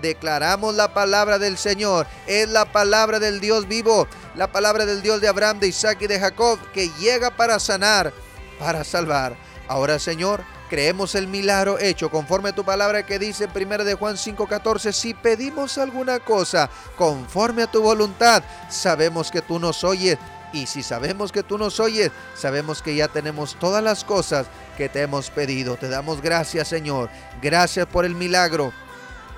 Declaramos 0.00 0.74
la 0.74 0.94
palabra 0.94 1.38
del 1.38 1.58
Señor. 1.58 2.06
Es 2.26 2.48
la 2.48 2.70
palabra 2.72 3.18
del 3.18 3.40
Dios 3.40 3.68
vivo. 3.68 4.06
La 4.36 4.50
palabra 4.50 4.86
del 4.86 5.02
Dios 5.02 5.20
de 5.20 5.28
Abraham, 5.28 5.60
de 5.60 5.68
Isaac 5.68 5.98
y 6.00 6.06
de 6.06 6.20
Jacob 6.20 6.58
que 6.72 6.88
llega 6.98 7.30
para 7.30 7.58
sanar 7.58 8.12
para 8.60 8.84
salvar. 8.84 9.34
Ahora, 9.66 9.98
Señor, 9.98 10.44
creemos 10.68 11.14
el 11.14 11.26
milagro 11.26 11.78
hecho 11.78 12.10
conforme 12.10 12.50
a 12.50 12.54
tu 12.54 12.64
palabra 12.64 13.06
que 13.06 13.18
dice 13.18 13.44
en 13.44 13.50
1 13.50 13.84
de 13.84 13.94
Juan 13.94 14.16
5:14, 14.16 14.92
si 14.92 15.14
pedimos 15.14 15.78
alguna 15.78 16.20
cosa 16.20 16.68
conforme 16.96 17.62
a 17.62 17.70
tu 17.70 17.82
voluntad, 17.82 18.42
sabemos 18.68 19.30
que 19.30 19.42
tú 19.42 19.58
nos 19.58 19.82
oyes. 19.82 20.18
Y 20.52 20.66
si 20.66 20.82
sabemos 20.82 21.30
que 21.30 21.44
tú 21.44 21.56
nos 21.58 21.78
oyes, 21.78 22.10
sabemos 22.34 22.82
que 22.82 22.96
ya 22.96 23.06
tenemos 23.06 23.54
todas 23.54 23.82
las 23.82 24.04
cosas 24.04 24.48
que 24.76 24.88
te 24.88 25.02
hemos 25.02 25.30
pedido. 25.30 25.76
Te 25.76 25.88
damos 25.88 26.20
gracias, 26.20 26.66
Señor. 26.66 27.08
Gracias 27.40 27.86
por 27.86 28.04
el 28.04 28.16
milagro, 28.16 28.72